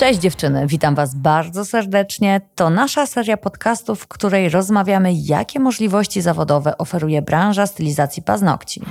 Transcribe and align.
Cześć 0.00 0.20
dziewczyny, 0.20 0.66
witam 0.66 0.94
Was 0.94 1.14
bardzo 1.14 1.64
serdecznie. 1.64 2.40
To 2.54 2.70
nasza 2.70 3.06
seria 3.06 3.36
podcastów, 3.36 4.00
w 4.00 4.06
której 4.06 4.48
rozmawiamy, 4.48 5.12
jakie 5.12 5.60
możliwości 5.60 6.20
zawodowe 6.20 6.78
oferuje 6.78 7.22
branża 7.22 7.66
stylizacji 7.66 8.22
paznokci. 8.22 8.82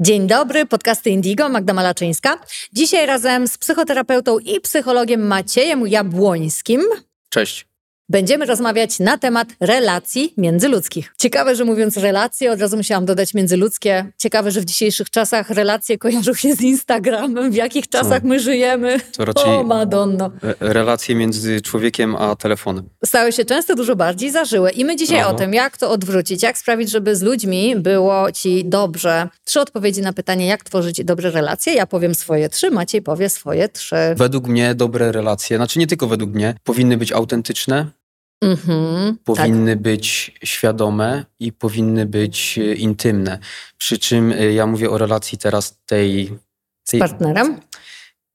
Dzień 0.00 0.26
dobry, 0.26 0.66
podcasty 0.66 1.10
Indigo, 1.10 1.48
Magda 1.48 1.72
Malaczyńska. 1.72 2.38
Dzisiaj 2.72 3.06
razem 3.06 3.48
z 3.48 3.58
psychoterapeutą 3.58 4.38
i 4.38 4.60
psychologiem 4.60 5.26
Maciejem 5.26 5.88
Jabłońskim. 5.88 6.82
Cześć. 7.28 7.69
Będziemy 8.10 8.46
rozmawiać 8.46 8.98
na 8.98 9.18
temat 9.18 9.48
relacji 9.60 10.34
międzyludzkich. 10.36 11.14
Ciekawe, 11.18 11.56
że 11.56 11.64
mówiąc 11.64 11.96
relacje, 11.96 12.52
od 12.52 12.60
razu 12.60 12.76
musiałam 12.76 13.06
dodać 13.06 13.34
międzyludzkie. 13.34 14.12
Ciekawe, 14.18 14.50
że 14.50 14.60
w 14.60 14.64
dzisiejszych 14.64 15.10
czasach 15.10 15.50
relacje 15.50 15.98
kojarzą 15.98 16.34
się 16.34 16.54
z 16.54 16.60
Instagramem. 16.60 17.50
W 17.50 17.54
jakich 17.54 17.88
czasach 17.88 18.22
my 18.22 18.40
żyjemy? 18.40 19.00
To 19.16 19.24
raczej 19.24 19.54
o, 19.54 19.62
Madonno. 19.62 20.30
relacje 20.60 21.14
między 21.14 21.60
człowiekiem 21.60 22.16
a 22.16 22.36
telefonem. 22.36 22.88
Stały 23.04 23.32
się 23.32 23.44
często 23.44 23.74
dużo 23.74 23.96
bardziej 23.96 24.30
zażyłe. 24.30 24.70
I 24.70 24.84
my 24.84 24.96
dzisiaj 24.96 25.20
Aha. 25.20 25.30
o 25.30 25.34
tym, 25.34 25.54
jak 25.54 25.78
to 25.78 25.90
odwrócić, 25.90 26.42
jak 26.42 26.58
sprawić, 26.58 26.90
żeby 26.90 27.16
z 27.16 27.22
ludźmi 27.22 27.76
było 27.76 28.32
ci 28.32 28.64
dobrze. 28.64 29.28
Trzy 29.44 29.60
odpowiedzi 29.60 30.02
na 30.02 30.12
pytanie, 30.12 30.46
jak 30.46 30.64
tworzyć 30.64 31.04
dobre 31.04 31.30
relacje. 31.30 31.74
Ja 31.74 31.86
powiem 31.86 32.14
swoje 32.14 32.48
trzy, 32.48 32.70
Maciej 32.70 33.02
powie 33.02 33.28
swoje 33.28 33.68
trzy. 33.68 33.96
Według 34.16 34.48
mnie 34.48 34.74
dobre 34.74 35.12
relacje, 35.12 35.56
znaczy 35.56 35.78
nie 35.78 35.86
tylko 35.86 36.06
według 36.06 36.30
mnie, 36.30 36.54
powinny 36.64 36.96
być 36.96 37.12
autentyczne, 37.12 37.99
Mhm, 38.40 39.16
tak. 39.16 39.24
powinny 39.24 39.76
być 39.76 40.34
świadome 40.44 41.24
i 41.40 41.52
powinny 41.52 42.06
być 42.06 42.58
e, 42.58 42.74
intymne. 42.74 43.38
Przy 43.78 43.98
czym 43.98 44.32
e, 44.32 44.52
ja 44.52 44.66
mówię 44.66 44.90
o 44.90 44.98
relacji 44.98 45.38
teraz 45.38 45.78
tej, 45.86 46.38
Z 46.84 46.90
tej 46.90 47.00
partnerem? 47.00 47.60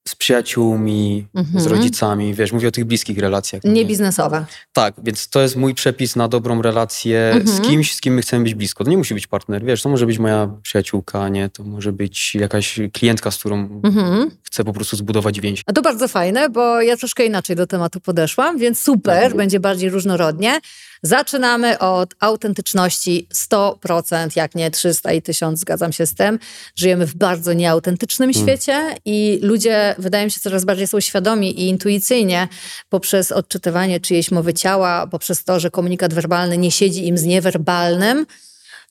Z 0.07 0.15
przyjaciółmi, 0.15 1.27
Mhm. 1.35 1.63
z 1.63 1.65
rodzicami, 1.67 2.33
wiesz, 2.33 2.51
mówię 2.51 2.67
o 2.67 2.71
tych 2.71 2.85
bliskich 2.85 3.17
relacjach. 3.17 3.63
Nie 3.63 3.85
biznesowe. 3.85 4.45
Tak, 4.73 4.93
więc 5.03 5.27
to 5.29 5.41
jest 5.41 5.55
mój 5.55 5.75
przepis 5.75 6.15
na 6.15 6.27
dobrą 6.27 6.61
relację 6.61 7.31
Mhm. 7.33 7.47
z 7.57 7.67
kimś, 7.67 7.93
z 7.95 8.01
kim 8.01 8.13
my 8.13 8.21
chcemy 8.21 8.43
być 8.43 8.55
blisko. 8.55 8.83
To 8.83 8.89
nie 8.89 8.97
musi 8.97 9.13
być 9.13 9.27
partner, 9.27 9.65
wiesz, 9.65 9.81
to 9.81 9.89
może 9.89 10.05
być 10.05 10.19
moja 10.19 10.49
przyjaciółka, 10.61 11.29
nie? 11.29 11.49
To 11.49 11.63
może 11.63 11.91
być 11.91 12.35
jakaś 12.35 12.79
klientka, 12.93 13.31
z 13.31 13.37
którą 13.37 13.81
Mhm. 13.83 14.31
chcę 14.43 14.63
po 14.63 14.73
prostu 14.73 14.95
zbudować 14.97 15.39
więź. 15.39 15.61
A 15.65 15.73
to 15.73 15.81
bardzo 15.81 16.07
fajne, 16.07 16.49
bo 16.49 16.81
ja 16.81 16.97
troszkę 16.97 17.25
inaczej 17.25 17.55
do 17.55 17.67
tematu 17.67 17.99
podeszłam, 17.99 18.57
więc 18.57 18.79
super, 18.81 19.13
Mhm. 19.17 19.37
będzie 19.37 19.59
bardziej 19.59 19.89
różnorodnie. 19.89 20.59
Zaczynamy 21.03 21.79
od 21.79 22.15
autentyczności 22.19 23.27
100%, 23.33 24.35
jak 24.35 24.55
nie 24.55 24.71
300 24.71 25.13
i 25.13 25.21
1000, 25.21 25.59
zgadzam 25.59 25.93
się 25.93 26.05
z 26.05 26.13
tym. 26.13 26.39
Żyjemy 26.75 27.07
w 27.07 27.15
bardzo 27.15 27.53
nieautentycznym 27.53 28.29
Mm. 28.29 28.41
świecie 28.43 28.95
i 29.05 29.39
ludzie, 29.41 29.94
wydaje 29.97 30.25
mi 30.25 30.31
się, 30.31 30.39
coraz 30.39 30.65
bardziej 30.65 30.87
są 30.87 30.99
świadomi 30.99 31.61
i 31.61 31.67
intuicyjnie 31.67 32.47
poprzez 32.89 33.31
odczytywanie 33.31 33.99
czyjejś 33.99 34.31
mowy 34.31 34.53
ciała, 34.53 35.07
poprzez 35.07 35.43
to, 35.43 35.59
że 35.59 35.71
komunikat 35.71 36.13
werbalny 36.13 36.57
nie 36.57 36.71
siedzi 36.71 37.07
im 37.07 37.17
z 37.17 37.23
niewerbalnym, 37.23 38.25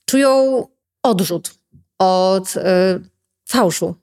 czują 0.05 0.67
odrzut 1.03 1.55
od 1.99 2.57
y, 2.57 2.61
fałszu. 3.49 3.95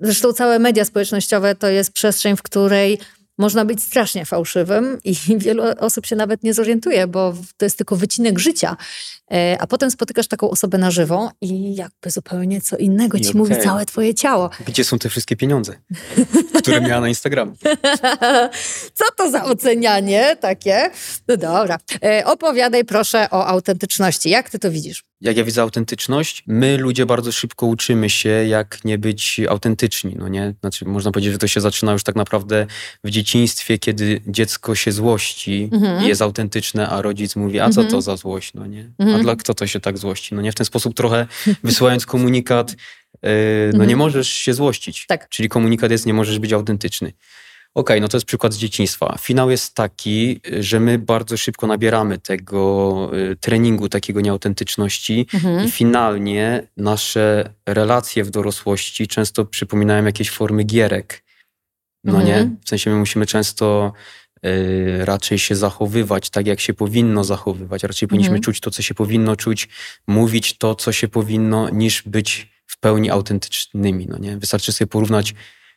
Zresztą 0.00 0.32
całe 0.32 0.58
media 0.58 0.84
społecznościowe 0.84 1.54
to 1.54 1.68
jest 1.68 1.92
przestrzeń, 1.92 2.36
w 2.36 2.42
której 2.42 2.98
można 3.38 3.64
być 3.64 3.82
strasznie 3.82 4.24
fałszywym 4.24 4.98
i 5.04 5.16
wielu 5.38 5.62
osób 5.78 6.06
się 6.06 6.16
nawet 6.16 6.42
nie 6.42 6.54
zorientuje, 6.54 7.06
bo 7.06 7.34
to 7.56 7.64
jest 7.64 7.78
tylko 7.78 7.96
wycinek 7.96 8.38
życia. 8.38 8.76
E, 9.32 9.56
A 9.60 9.66
potem 9.66 9.90
spotykasz 9.90 10.28
taką 10.28 10.50
osobę 10.50 10.78
na 10.78 10.90
żywo 10.90 11.30
i 11.40 11.74
jakby 11.74 12.10
zupełnie 12.10 12.60
co 12.60 12.76
innego 12.76 13.18
I 13.18 13.20
ci 13.20 13.36
mówi 13.36 13.52
okej. 13.52 13.64
całe 13.64 13.86
twoje 13.86 14.14
ciało. 14.14 14.50
Gdzie 14.68 14.84
są 14.84 14.98
te 14.98 15.08
wszystkie 15.08 15.36
pieniądze, 15.36 15.74
które 16.58 16.80
miała 16.80 17.00
na 17.00 17.08
Instagramie? 17.08 17.52
Co 18.94 19.04
to 19.16 19.30
za 19.30 19.44
ocenianie 19.44 20.36
takie? 20.40 20.90
No 21.28 21.36
dobra. 21.36 21.78
E, 22.04 22.24
Opowiadaj 22.26 22.84
proszę 22.84 23.26
o 23.30 23.46
autentyczności. 23.46 24.30
Jak 24.30 24.50
ty 24.50 24.58
to 24.58 24.70
widzisz? 24.70 25.04
Jak 25.20 25.36
ja 25.36 25.44
widzę 25.44 25.62
autentyczność, 25.62 26.44
my 26.46 26.76
ludzie 26.78 27.06
bardzo 27.06 27.32
szybko 27.32 27.66
uczymy 27.66 28.10
się, 28.10 28.28
jak 28.28 28.84
nie 28.84 28.98
być 28.98 29.40
autentyczni, 29.48 30.14
no 30.18 30.28
nie? 30.28 30.54
Znaczy, 30.60 30.84
można 30.84 31.10
powiedzieć, 31.12 31.32
że 31.32 31.38
to 31.38 31.46
się 31.46 31.60
zaczyna 31.60 31.92
już 31.92 32.02
tak 32.04 32.16
naprawdę 32.16 32.66
w 33.04 33.10
dzieciństwie, 33.10 33.78
kiedy 33.78 34.20
dziecko 34.26 34.74
się 34.74 34.92
złości 34.92 35.70
Mhm. 35.72 36.04
i 36.04 36.08
jest 36.08 36.22
autentyczne, 36.22 36.88
a 36.88 37.02
rodzic 37.02 37.36
mówi, 37.36 37.60
a 37.60 37.70
co 37.70 37.80
Mhm. 37.80 37.88
to 37.90 38.02
za 38.02 38.16
złość, 38.16 38.54
no 38.54 38.66
nie? 38.66 38.90
Mhm. 38.98 39.20
A 39.20 39.21
dla 39.22 39.36
kto 39.36 39.54
to 39.54 39.66
się 39.66 39.80
tak 39.80 39.98
złości? 39.98 40.34
No 40.34 40.42
nie? 40.42 40.52
W 40.52 40.54
ten 40.54 40.64
sposób 40.66 40.94
trochę 40.94 41.26
wysyłając 41.64 42.06
komunikat, 42.06 42.70
yy, 42.70 42.76
no 43.64 43.68
Mhm. 43.70 43.88
nie 43.88 43.96
możesz 43.96 44.28
się 44.28 44.54
złościć. 44.54 45.06
Tak. 45.06 45.28
Czyli 45.28 45.48
komunikat 45.48 45.90
jest, 45.90 46.06
nie 46.06 46.14
możesz 46.14 46.38
być 46.38 46.52
autentyczny. 46.52 47.12
Okej, 47.74 48.00
no 48.00 48.08
to 48.08 48.16
jest 48.16 48.26
przykład 48.26 48.52
z 48.54 48.58
dzieciństwa. 48.58 49.16
Finał 49.20 49.50
jest 49.50 49.74
taki, 49.74 50.40
że 50.60 50.80
my 50.80 50.98
bardzo 50.98 51.36
szybko 51.36 51.66
nabieramy 51.66 52.18
tego 52.18 53.10
y, 53.32 53.36
treningu, 53.36 53.88
takiego 53.88 54.20
nieautentyczności 54.20 55.26
Mhm. 55.34 55.66
i 55.66 55.70
finalnie 55.70 56.66
nasze 56.76 57.50
relacje 57.66 58.24
w 58.24 58.30
dorosłości 58.30 59.08
często 59.08 59.44
przypominają 59.44 60.04
jakieś 60.04 60.30
formy 60.30 60.64
gierek. 60.64 61.24
No 62.04 62.20
Mhm. 62.20 62.28
nie? 62.28 62.56
W 62.64 62.68
sensie 62.68 62.90
my 62.90 62.96
musimy 62.96 63.26
często 63.26 63.92
raczej 64.98 65.38
się 65.38 65.56
zachowywać 65.56 66.30
tak, 66.30 66.46
jak 66.46 66.60
się 66.60 66.74
powinno 66.74 67.24
zachowywać. 67.24 67.82
Raczej 67.82 68.08
powinniśmy 68.08 68.36
Mhm. 68.36 68.42
czuć 68.42 68.60
to, 68.60 68.70
co 68.70 68.82
się 68.82 68.94
powinno 68.94 69.36
czuć, 69.36 69.68
mówić 70.06 70.58
to, 70.58 70.74
co 70.74 70.92
się 70.92 71.08
powinno, 71.08 71.68
niż 71.70 72.02
być 72.02 72.52
w 72.66 72.78
pełni 72.78 73.10
autentycznymi. 73.10 74.06
No 74.06 74.18
nie? 74.18 74.36
Wystarczy 74.38 74.72
sobie 74.72 74.88
porównać, 74.88 75.34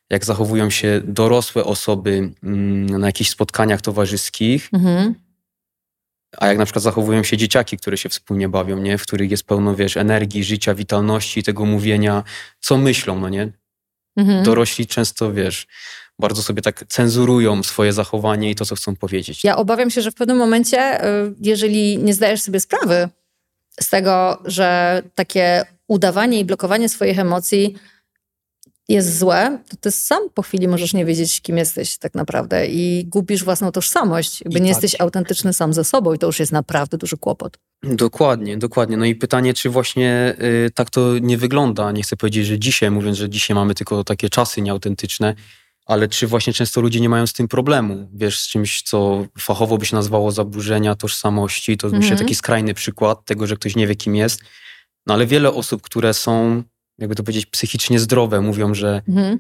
jak 0.10 0.26
zachowują 0.26 0.70
się 0.70 1.02
dorosłe 1.04 1.64
osoby 1.64 2.32
mm, 2.44 2.86
na 2.86 3.08
jakichś 3.08 3.30
spotkaniach 3.30 3.82
towarzyskich, 3.82 4.70
Mhm. 4.74 5.16
a 6.38 6.48
jak 6.48 6.58
na 6.58 6.66
przykład 6.66 6.84
zachowują 6.84 7.24
się 7.24 7.38
dzieciaki, 7.38 7.78
które 7.78 7.98
się 7.98 8.10
wspólnie 8.10 8.50
bawią, 8.50 8.78
nie? 8.78 8.98
w 8.98 9.02
których 9.02 9.32
jest 9.32 9.44
pełno, 9.44 9.76
wiesz, 9.76 9.98
energii, 9.98 10.44
życia, 10.44 10.74
witalności, 10.76 11.44
tego 11.44 11.66
mówienia, 11.66 12.24
co 12.60 12.78
myślą, 12.78 13.20
no 13.20 13.30
nie? 13.30 13.52
Mhm. 14.18 14.44
Dorośli 14.44 14.88
często, 14.88 15.34
wiesz, 15.34 15.68
bardzo 16.20 16.42
sobie 16.42 16.62
tak 16.62 16.86
cenzurują 16.88 17.64
swoje 17.64 17.94
zachowanie 17.94 18.50
i 18.50 18.56
to, 18.56 18.66
co 18.66 18.76
chcą 18.76 18.96
powiedzieć. 18.96 19.44
Ja 19.44 19.56
obawiam 19.56 19.90
się, 19.90 20.02
że 20.02 20.12
w 20.12 20.16
pewnym 20.16 20.38
momencie, 20.38 21.06
y, 21.06 21.34
jeżeli 21.42 21.98
nie 21.98 22.14
zdajesz 22.14 22.42
sobie 22.42 22.60
sprawy 22.60 23.10
z 23.82 23.90
tego, 23.90 24.42
że 24.46 25.02
takie 25.16 25.66
udawanie 25.88 26.40
i 26.40 26.46
blokowanie 26.46 26.90
swoich 26.90 27.20
emocji 27.20 27.76
jest 28.90 29.20
złe, 29.20 29.60
to 29.70 29.78
ty 29.78 29.92
sam 29.92 30.30
po 30.34 30.42
chwili 30.42 30.68
możesz 30.68 30.94
nie 30.94 31.06
wiedzieć, 31.06 31.42
kim 31.42 31.58
jesteś 31.58 31.98
tak 31.98 32.16
naprawdę 32.16 32.68
i 32.68 33.06
gubisz 33.06 33.44
własną 33.44 33.72
tożsamość. 33.72 34.42
Jakby 34.42 34.60
I 34.60 34.62
nie 34.62 34.74
tak. 34.74 34.84
jesteś 34.84 35.02
autentyczny 35.02 35.54
sam 35.54 35.74
ze 35.74 35.84
sobą 35.84 36.14
i 36.14 36.18
to 36.20 36.28
już 36.28 36.40
jest 36.40 36.52
naprawdę 36.52 36.98
duży 36.98 37.18
kłopot. 37.18 37.58
Dokładnie, 37.84 38.58
dokładnie. 38.58 38.98
No 38.98 39.06
i 39.06 39.16
pytanie, 39.16 39.54
czy 39.54 39.70
właśnie 39.70 40.36
y, 40.68 40.72
tak 40.72 40.90
to 40.90 41.20
nie 41.22 41.38
wygląda. 41.38 41.92
Nie 41.92 42.04
chcę 42.04 42.18
powiedzieć, 42.18 42.46
że 42.46 42.60
dzisiaj, 42.60 42.92
mówiąc, 42.92 43.18
że 43.18 43.30
dzisiaj 43.30 43.56
mamy 43.56 43.76
tylko 43.76 44.04
takie 44.04 44.30
czasy 44.30 44.62
nieautentyczne, 44.62 45.36
ale 45.86 46.08
czy 46.08 46.28
właśnie 46.28 46.54
często 46.54 46.82
ludzie 46.82 47.00
nie 47.00 47.10
mają 47.10 47.28
z 47.28 47.34
tym 47.34 47.48
problemu? 47.48 48.10
Wiesz, 48.14 48.40
z 48.40 48.48
czymś, 48.48 48.82
co 48.82 49.26
fachowo 49.40 49.78
by 49.78 49.86
się 49.86 49.96
nazwało 49.96 50.32
zaburzenia 50.32 50.96
tożsamości, 50.96 51.78
to 51.78 51.88
myślę 51.88 52.00
Mhm. 52.00 52.18
taki 52.18 52.36
skrajny 52.36 52.74
przykład 52.74 53.26
tego, 53.26 53.48
że 53.48 53.56
ktoś 53.56 53.76
nie 53.76 53.88
wie, 53.88 53.96
kim 53.96 54.16
jest. 54.16 54.42
No 55.08 55.14
ale 55.14 55.26
wiele 55.26 55.54
osób, 55.54 55.82
które 55.82 56.14
są, 56.14 56.64
jakby 56.98 57.16
to 57.16 57.24
powiedzieć, 57.24 57.46
psychicznie 57.46 58.00
zdrowe, 58.00 58.42
mówią, 58.42 58.74
że 58.74 59.02
Mhm. 59.08 59.40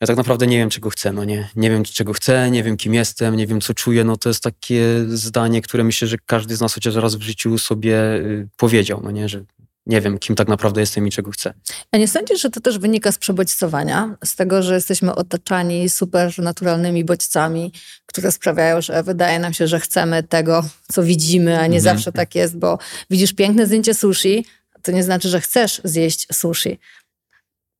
ja 0.00 0.06
tak 0.06 0.16
naprawdę 0.16 0.46
nie 0.46 0.58
wiem, 0.58 0.70
czego 0.70 0.90
chcę, 0.90 1.12
no 1.12 1.24
nie. 1.24 1.48
Nie 1.56 1.70
wiem, 1.70 1.84
czego 1.84 2.12
chcę, 2.12 2.50
nie 2.50 2.62
wiem, 2.62 2.76
kim 2.76 2.94
jestem, 2.94 3.36
nie 3.36 3.46
wiem, 3.46 3.60
co 3.60 3.74
czuję. 3.74 4.04
No 4.04 4.16
to 4.16 4.28
jest 4.28 4.42
takie 4.42 4.84
zdanie, 5.08 5.62
które 5.62 5.84
myślę, 5.84 6.08
że 6.08 6.16
każdy 6.26 6.56
z 6.56 6.60
nas 6.60 6.74
chociaż 6.74 6.94
raz 6.94 7.14
w 7.14 7.22
życiu 7.22 7.58
sobie 7.58 8.14
y, 8.14 8.48
powiedział, 8.56 9.00
no 9.04 9.10
nie, 9.10 9.28
że 9.28 9.44
nie 9.86 10.00
wiem, 10.00 10.18
kim 10.18 10.36
tak 10.36 10.48
naprawdę 10.48 10.80
jestem 10.80 11.06
i 11.06 11.10
czego 11.10 11.30
chcę. 11.30 11.54
A 11.92 11.96
nie 11.98 12.08
sądzisz, 12.08 12.40
że 12.42 12.50
to 12.50 12.60
też 12.60 12.78
wynika 12.78 13.12
z 13.12 13.18
przebodźcowania? 13.18 14.16
Z 14.24 14.36
tego, 14.36 14.62
że 14.62 14.74
jesteśmy 14.74 15.14
otaczani 15.14 15.88
supernaturalnymi 15.88 17.04
bodźcami, 17.04 17.72
które 18.06 18.32
sprawiają, 18.32 18.80
że 18.80 19.02
wydaje 19.02 19.38
nam 19.38 19.52
się, 19.52 19.66
że 19.66 19.80
chcemy 19.80 20.22
tego, 20.22 20.64
co 20.92 21.02
widzimy, 21.02 21.58
a 21.58 21.66
nie 21.66 21.78
Mhm. 21.78 21.82
zawsze 21.82 22.12
tak 22.12 22.34
jest, 22.34 22.58
bo 22.58 22.78
widzisz 23.10 23.32
piękne 23.32 23.66
zdjęcie 23.66 23.94
sushi, 23.94 24.44
to 24.82 24.92
nie 24.92 25.02
znaczy, 25.02 25.28
że 25.28 25.40
chcesz 25.40 25.80
zjeść 25.84 26.26
sushi. 26.32 26.78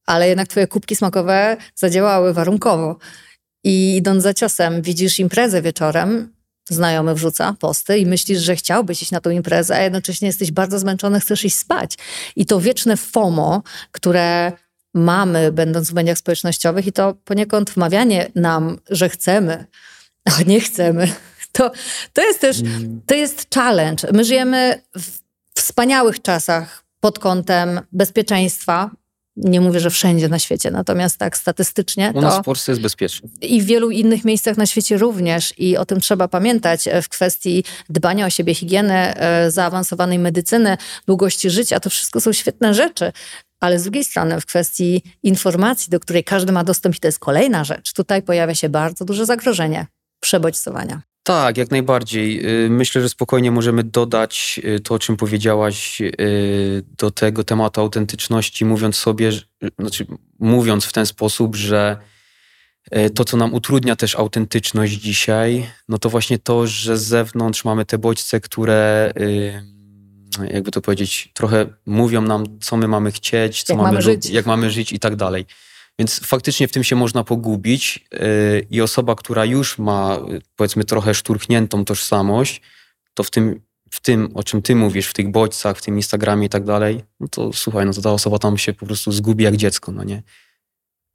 Ale 0.06 0.28
jednak 0.28 0.48
twoje 0.48 0.66
kubki 0.66 0.96
smakowe 0.96 1.56
zadziałały 1.74 2.34
warunkowo. 2.34 2.98
I 3.64 3.96
idąc 3.96 4.22
za 4.22 4.34
ciosem, 4.34 4.82
widzisz 4.82 5.18
imprezę 5.18 5.62
wieczorem, 5.62 6.32
znajomy 6.70 7.14
wrzuca 7.14 7.54
posty 7.58 7.98
i 7.98 8.06
myślisz, 8.06 8.38
że 8.38 8.56
chciałbyś 8.56 9.02
iść 9.02 9.10
na 9.10 9.20
tą 9.20 9.30
imprezę, 9.30 9.76
a 9.76 9.80
jednocześnie 9.80 10.26
jesteś 10.26 10.50
bardzo 10.50 10.78
zmęczony, 10.78 11.20
chcesz 11.20 11.44
iść 11.44 11.56
spać. 11.56 11.94
I 12.36 12.46
to 12.46 12.60
wieczne 12.60 12.96
FOMO, 12.96 13.62
które 13.92 14.52
mamy, 14.94 15.52
będąc 15.52 15.90
w 15.90 15.94
mediach 15.94 16.18
społecznościowych, 16.18 16.86
i 16.86 16.92
to 16.92 17.14
poniekąd 17.24 17.70
wmawianie 17.70 18.30
nam, 18.34 18.78
że 18.90 19.08
chcemy, 19.08 19.64
a 20.24 20.42
nie 20.42 20.60
chcemy, 20.60 21.12
to, 21.52 21.70
to 22.12 22.22
jest 22.22 22.40
też 22.40 22.56
to 23.06 23.14
jest 23.14 23.54
challenge. 23.54 24.08
My 24.12 24.24
żyjemy 24.24 24.82
w 24.96 25.20
wspaniałych 25.54 26.22
czasach 26.22 26.84
pod 27.00 27.18
kątem 27.18 27.80
bezpieczeństwa, 27.92 28.90
Nie 29.36 29.60
mówię, 29.60 29.80
że 29.80 29.90
wszędzie 29.90 30.28
na 30.28 30.38
świecie, 30.38 30.70
natomiast 30.70 31.18
tak 31.18 31.36
statystycznie. 31.36 32.12
U 32.14 32.20
nas 32.20 32.38
w 32.38 32.42
Polsce 32.42 32.72
jest 32.72 32.82
bezpiecznie. 32.82 33.28
I 33.40 33.62
w 33.62 33.64
wielu 33.64 33.90
innych 33.90 34.24
miejscach 34.24 34.56
na 34.56 34.66
świecie 34.66 34.98
również. 34.98 35.54
I 35.58 35.76
o 35.76 35.84
tym 35.86 36.00
trzeba 36.00 36.28
pamiętać 36.28 36.88
w 37.02 37.08
kwestii 37.08 37.64
dbania 37.90 38.26
o 38.26 38.30
siebie, 38.30 38.54
higieny, 38.54 38.94
e, 38.94 39.50
zaawansowanej 39.50 40.18
medycyny, 40.18 40.76
długości 41.06 41.50
życia. 41.50 41.80
To 41.80 41.90
wszystko 41.90 42.20
są 42.20 42.32
świetne 42.32 42.74
rzeczy. 42.74 43.12
Ale 43.60 43.78
z 43.78 43.82
drugiej 43.82 44.04
strony, 44.04 44.40
w 44.40 44.46
kwestii 44.46 45.02
informacji, 45.22 45.90
do 45.90 46.00
której 46.00 46.24
każdy 46.24 46.52
ma 46.52 46.64
dostęp, 46.64 46.96
i 46.96 47.00
to 47.00 47.08
jest 47.08 47.18
kolejna 47.18 47.64
rzecz, 47.64 47.92
tutaj 47.92 48.22
pojawia 48.22 48.54
się 48.54 48.68
bardzo 48.68 49.04
duże 49.04 49.26
zagrożenie 49.26 49.86
przebodźcowania. 50.20 51.02
Tak, 51.22 51.56
jak 51.56 51.70
najbardziej. 51.70 52.46
Y, 52.64 52.70
myślę, 52.70 53.02
że 53.02 53.08
spokojnie 53.08 53.50
możemy 53.50 53.84
dodać 53.84 54.60
y, 54.64 54.80
to, 54.80 54.94
o 54.94 54.98
czym 54.98 55.16
powiedziałaś 55.16 56.00
y, 56.00 56.84
do 56.98 57.10
tego 57.10 57.44
tematu 57.44 57.80
autentyczności, 57.80 58.64
mówiąc 58.64 58.96
sobie, 58.96 59.30
znaczy 59.78 60.06
mówiąc 60.38 60.84
w 60.84 60.92
ten 60.92 61.06
sposób, 61.06 61.56
że 61.56 61.96
to, 63.14 63.24
co 63.24 63.36
nam 63.36 63.54
utrudnia 63.54 63.96
też 63.96 64.16
autentyczność 64.16 64.92
dzisiaj, 64.92 65.66
no 65.88 65.98
to 65.98 66.10
właśnie 66.10 66.38
to, 66.38 66.66
że 66.66 66.98
z 66.98 67.02
zewnątrz 67.02 67.64
mamy 67.64 67.84
te 67.84 67.98
bodźce, 67.98 68.40
które 68.40 69.12
jakby 70.50 70.70
to 70.70 70.80
powiedzieć, 70.80 71.30
trochę 71.34 71.66
mówią 71.86 72.22
nam, 72.22 72.44
co 72.60 72.76
my 72.76 72.88
mamy 72.88 73.12
chcieć, 73.12 73.62
co 73.62 73.72
jak 73.72 73.78
mamy, 73.78 73.92
mamy 73.92 74.02
żyć. 74.02 74.30
jak 74.30 74.46
mamy 74.46 74.70
żyć 74.70 74.92
i 74.92 74.98
tak 74.98 75.16
dalej. 75.16 75.46
Więc 76.00 76.20
faktycznie 76.20 76.68
w 76.68 76.72
tym 76.72 76.84
się 76.84 76.96
można 76.96 77.24
pogubić 77.24 78.06
yy, 78.12 78.66
i 78.70 78.80
osoba, 78.80 79.14
która 79.14 79.44
już 79.44 79.78
ma 79.78 80.18
powiedzmy 80.56 80.84
trochę 80.84 81.14
szturchniętą 81.14 81.84
tożsamość, 81.84 82.62
to 83.14 83.22
w 83.22 83.30
tym, 83.30 83.60
w 83.90 84.00
tym, 84.00 84.30
o 84.34 84.42
czym 84.42 84.62
ty 84.62 84.74
mówisz, 84.74 85.06
w 85.06 85.12
tych 85.12 85.30
bodźcach, 85.30 85.78
w 85.78 85.82
tym 85.82 85.96
Instagramie 85.96 86.46
i 86.46 86.48
tak 86.48 86.64
dalej, 86.64 87.04
no 87.20 87.28
to 87.28 87.52
słuchaj, 87.52 87.86
no 87.86 87.92
to 87.92 88.02
ta 88.02 88.12
osoba 88.12 88.38
tam 88.38 88.58
się 88.58 88.72
po 88.72 88.86
prostu 88.86 89.12
zgubi 89.12 89.44
jak 89.44 89.56
dziecko, 89.56 89.92
no 89.92 90.04
nie? 90.04 90.22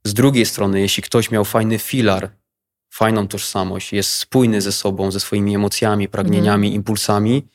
Z 0.04 0.14
drugiej 0.14 0.46
strony, 0.46 0.82
jeśli 0.82 1.04
ktoś 1.04 1.32
miał 1.32 1.46
fajny 1.46 1.80
filar, 1.80 2.32
fajną 2.94 3.28
tożsamość, 3.28 3.94
jest 3.94 4.10
spójny 4.10 4.62
ze 4.62 4.72
sobą, 4.72 5.12
ze 5.12 5.20
swoimi 5.20 5.56
emocjami, 5.56 6.08
pragnieniami, 6.08 6.68
mm. 6.68 6.76
impulsami, 6.76 7.48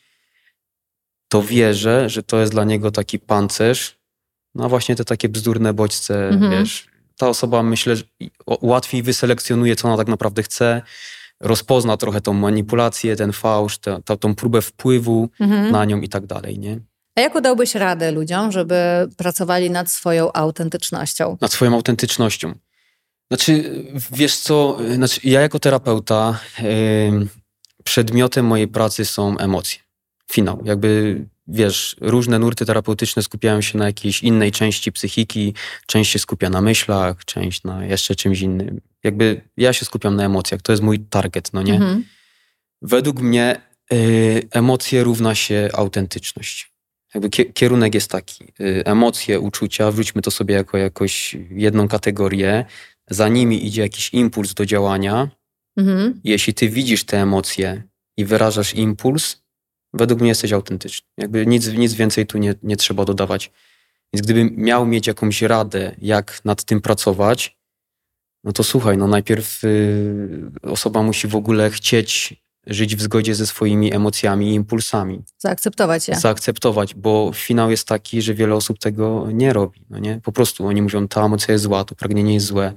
to 1.28 1.42
wierzę, 1.42 2.08
że 2.08 2.22
to 2.22 2.40
jest 2.40 2.52
dla 2.52 2.64
niego 2.64 2.90
taki 2.90 3.18
pancerz, 3.18 3.98
no 4.54 4.68
właśnie 4.68 4.96
te 4.96 5.04
takie 5.04 5.28
bzdurne 5.28 5.74
bodźce, 5.74 6.28
mm 6.28 6.40
-hmm. 6.40 6.50
wiesz, 6.50 6.89
ta 7.20 7.28
osoba 7.28 7.62
myślę, 7.62 7.96
że 7.96 8.04
łatwiej 8.46 9.02
wyselekcjonuje, 9.02 9.76
co 9.76 9.88
ona 9.88 9.96
tak 9.96 10.08
naprawdę 10.08 10.42
chce, 10.42 10.82
rozpozna 11.40 11.96
trochę 11.96 12.20
tą 12.20 12.32
manipulację, 12.32 13.16
ten 13.16 13.32
fałsz, 13.32 13.78
tę, 13.78 14.00
tą 14.20 14.34
próbę 14.34 14.62
wpływu 14.62 15.28
mhm. 15.40 15.72
na 15.72 15.84
nią 15.84 16.00
i 16.00 16.08
tak 16.08 16.26
dalej, 16.26 16.58
nie? 16.58 16.78
A 17.16 17.20
jak 17.20 17.34
udałbyś 17.34 17.74
radę 17.74 18.12
ludziom, 18.12 18.52
żeby 18.52 19.08
pracowali 19.16 19.70
nad 19.70 19.90
swoją 19.90 20.32
autentycznością? 20.32 21.36
Nad 21.40 21.52
swoją 21.52 21.74
autentycznością. 21.74 22.54
Znaczy, 23.30 23.84
wiesz 24.12 24.36
co, 24.36 24.78
znaczy 24.94 25.20
ja 25.24 25.40
jako 25.40 25.58
terapeuta 25.58 26.38
yy, 26.62 27.26
przedmiotem 27.84 28.46
mojej 28.46 28.68
pracy 28.68 29.04
są 29.04 29.38
emocje. 29.38 29.78
Finał. 30.32 30.62
Jakby 30.64 31.24
wiesz, 31.50 31.96
różne 32.00 32.38
nurty 32.38 32.66
terapeutyczne 32.66 33.22
skupiają 33.22 33.60
się 33.60 33.78
na 33.78 33.86
jakiejś 33.86 34.22
innej 34.22 34.52
części 34.52 34.92
psychiki, 34.92 35.54
część 35.86 36.12
się 36.12 36.18
skupia 36.18 36.50
na 36.50 36.60
myślach, 36.60 37.24
część 37.24 37.64
na 37.64 37.84
jeszcze 37.84 38.14
czymś 38.14 38.40
innym. 38.40 38.80
Jakby 39.04 39.40
ja 39.56 39.72
się 39.72 39.84
skupiam 39.84 40.16
na 40.16 40.24
emocjach, 40.24 40.62
to 40.62 40.72
jest 40.72 40.82
mój 40.82 41.00
target, 41.00 41.52
no 41.52 41.62
nie? 41.62 41.74
Mhm. 41.74 42.04
Według 42.82 43.20
mnie 43.20 43.60
y, 43.92 44.48
emocje 44.50 45.04
równa 45.04 45.34
się 45.34 45.68
autentyczność. 45.72 46.72
Jakby 47.14 47.30
kierunek 47.30 47.94
jest 47.94 48.10
taki, 48.10 48.44
y, 48.60 48.84
emocje, 48.84 49.40
uczucia, 49.40 49.90
wróćmy 49.90 50.22
to 50.22 50.30
sobie 50.30 50.54
jako 50.54 50.78
jakoś 50.78 51.36
jedną 51.50 51.88
kategorię, 51.88 52.64
za 53.10 53.28
nimi 53.28 53.66
idzie 53.66 53.82
jakiś 53.82 54.14
impuls 54.14 54.54
do 54.54 54.66
działania. 54.66 55.30
Mhm. 55.76 56.20
Jeśli 56.24 56.54
ty 56.54 56.68
widzisz 56.68 57.04
te 57.04 57.22
emocje 57.22 57.82
i 58.16 58.24
wyrażasz 58.24 58.74
impuls, 58.74 59.39
według 59.92 60.20
mnie 60.20 60.28
jesteś 60.28 60.52
autentyczny. 60.52 61.08
Jakby 61.16 61.46
nic, 61.46 61.68
nic 61.68 61.94
więcej 61.94 62.26
tu 62.26 62.38
nie, 62.38 62.54
nie 62.62 62.76
trzeba 62.76 63.04
dodawać. 63.04 63.52
Więc 64.12 64.26
gdybym 64.26 64.54
miał 64.56 64.86
mieć 64.86 65.06
jakąś 65.06 65.42
radę, 65.42 65.96
jak 65.98 66.44
nad 66.44 66.64
tym 66.64 66.80
pracować, 66.80 67.58
no 68.44 68.52
to 68.52 68.64
słuchaj, 68.64 68.98
no 68.98 69.06
najpierw 69.06 69.64
y, 69.64 70.50
osoba 70.62 71.02
musi 71.02 71.28
w 71.28 71.36
ogóle 71.36 71.70
chcieć 71.70 72.40
żyć 72.66 72.96
w 72.96 73.02
zgodzie 73.02 73.34
ze 73.34 73.46
swoimi 73.46 73.94
emocjami 73.94 74.50
i 74.50 74.54
impulsami. 74.54 75.22
Zaakceptować 75.38 76.08
je. 76.08 76.16
Zaakceptować, 76.16 76.94
bo 76.94 77.30
finał 77.34 77.70
jest 77.70 77.88
taki, 77.88 78.22
że 78.22 78.34
wiele 78.34 78.54
osób 78.54 78.78
tego 78.78 79.26
nie 79.32 79.52
robi. 79.52 79.84
No 79.90 79.98
nie? 79.98 80.20
Po 80.24 80.32
prostu 80.32 80.66
oni 80.66 80.82
mówią, 80.82 81.08
ta 81.08 81.24
emocja 81.24 81.52
jest 81.52 81.64
zła, 81.64 81.84
to 81.84 81.94
pragnienie 81.94 82.34
jest 82.34 82.46
złe, 82.46 82.72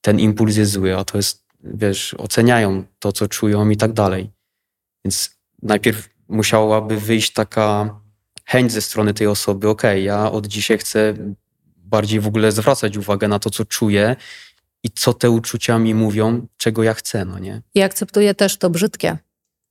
ten 0.00 0.20
impuls 0.20 0.56
jest 0.56 0.72
zły, 0.72 0.96
a 0.96 1.04
to 1.04 1.18
jest, 1.18 1.44
wiesz, 1.60 2.14
oceniają 2.18 2.84
to, 2.98 3.12
co 3.12 3.28
czują 3.28 3.70
i 3.70 3.76
tak 3.76 3.92
dalej. 3.92 4.30
Więc 5.04 5.38
najpierw 5.62 6.08
musiałaby 6.28 7.00
wyjść 7.00 7.32
taka 7.32 8.00
chęć 8.44 8.72
ze 8.72 8.82
strony 8.82 9.14
tej 9.14 9.26
osoby, 9.26 9.68
okej, 9.68 9.90
okay, 9.90 10.00
ja 10.00 10.32
od 10.32 10.46
dzisiaj 10.46 10.78
chcę 10.78 11.14
bardziej 11.76 12.20
w 12.20 12.26
ogóle 12.26 12.52
zwracać 12.52 12.96
uwagę 12.96 13.28
na 13.28 13.38
to, 13.38 13.50
co 13.50 13.64
czuję 13.64 14.16
i 14.82 14.90
co 14.90 15.14
te 15.14 15.30
uczucia 15.30 15.78
mi 15.78 15.94
mówią, 15.94 16.46
czego 16.56 16.82
ja 16.82 16.94
chcę, 16.94 17.24
no 17.24 17.38
nie? 17.38 17.62
I 17.74 17.82
akceptuję 17.82 18.34
też 18.34 18.56
to 18.56 18.70
brzydkie. 18.70 19.18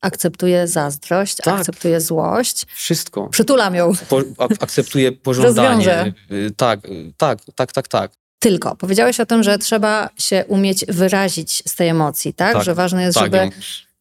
Akceptuję 0.01 0.67
zazdrość, 0.67 1.35
tak. 1.35 1.59
akceptuję 1.59 2.01
złość. 2.01 2.65
Wszystko. 2.75 3.27
Przytulam 3.27 3.75
ją. 3.75 3.91
Po, 4.09 4.21
akceptuję 4.37 5.11
pożądanie. 5.29 6.13
Y, 6.31 6.51
tak, 6.57 6.79
tak, 7.17 7.39
tak, 7.55 7.71
tak, 7.71 7.87
tak. 7.87 8.11
Tylko. 8.39 8.75
Powiedziałeś 8.75 9.19
o 9.19 9.25
tym, 9.25 9.43
że 9.43 9.57
trzeba 9.57 10.09
się 10.17 10.45
umieć 10.47 10.85
wyrazić 10.85 11.63
z 11.67 11.75
tej 11.75 11.89
emocji, 11.89 12.33
tak? 12.33 12.53
tak 12.53 12.63
że 12.63 12.75
ważne 12.75 13.03
jest, 13.03 13.17
tak, 13.17 13.25
żeby... 13.25 13.49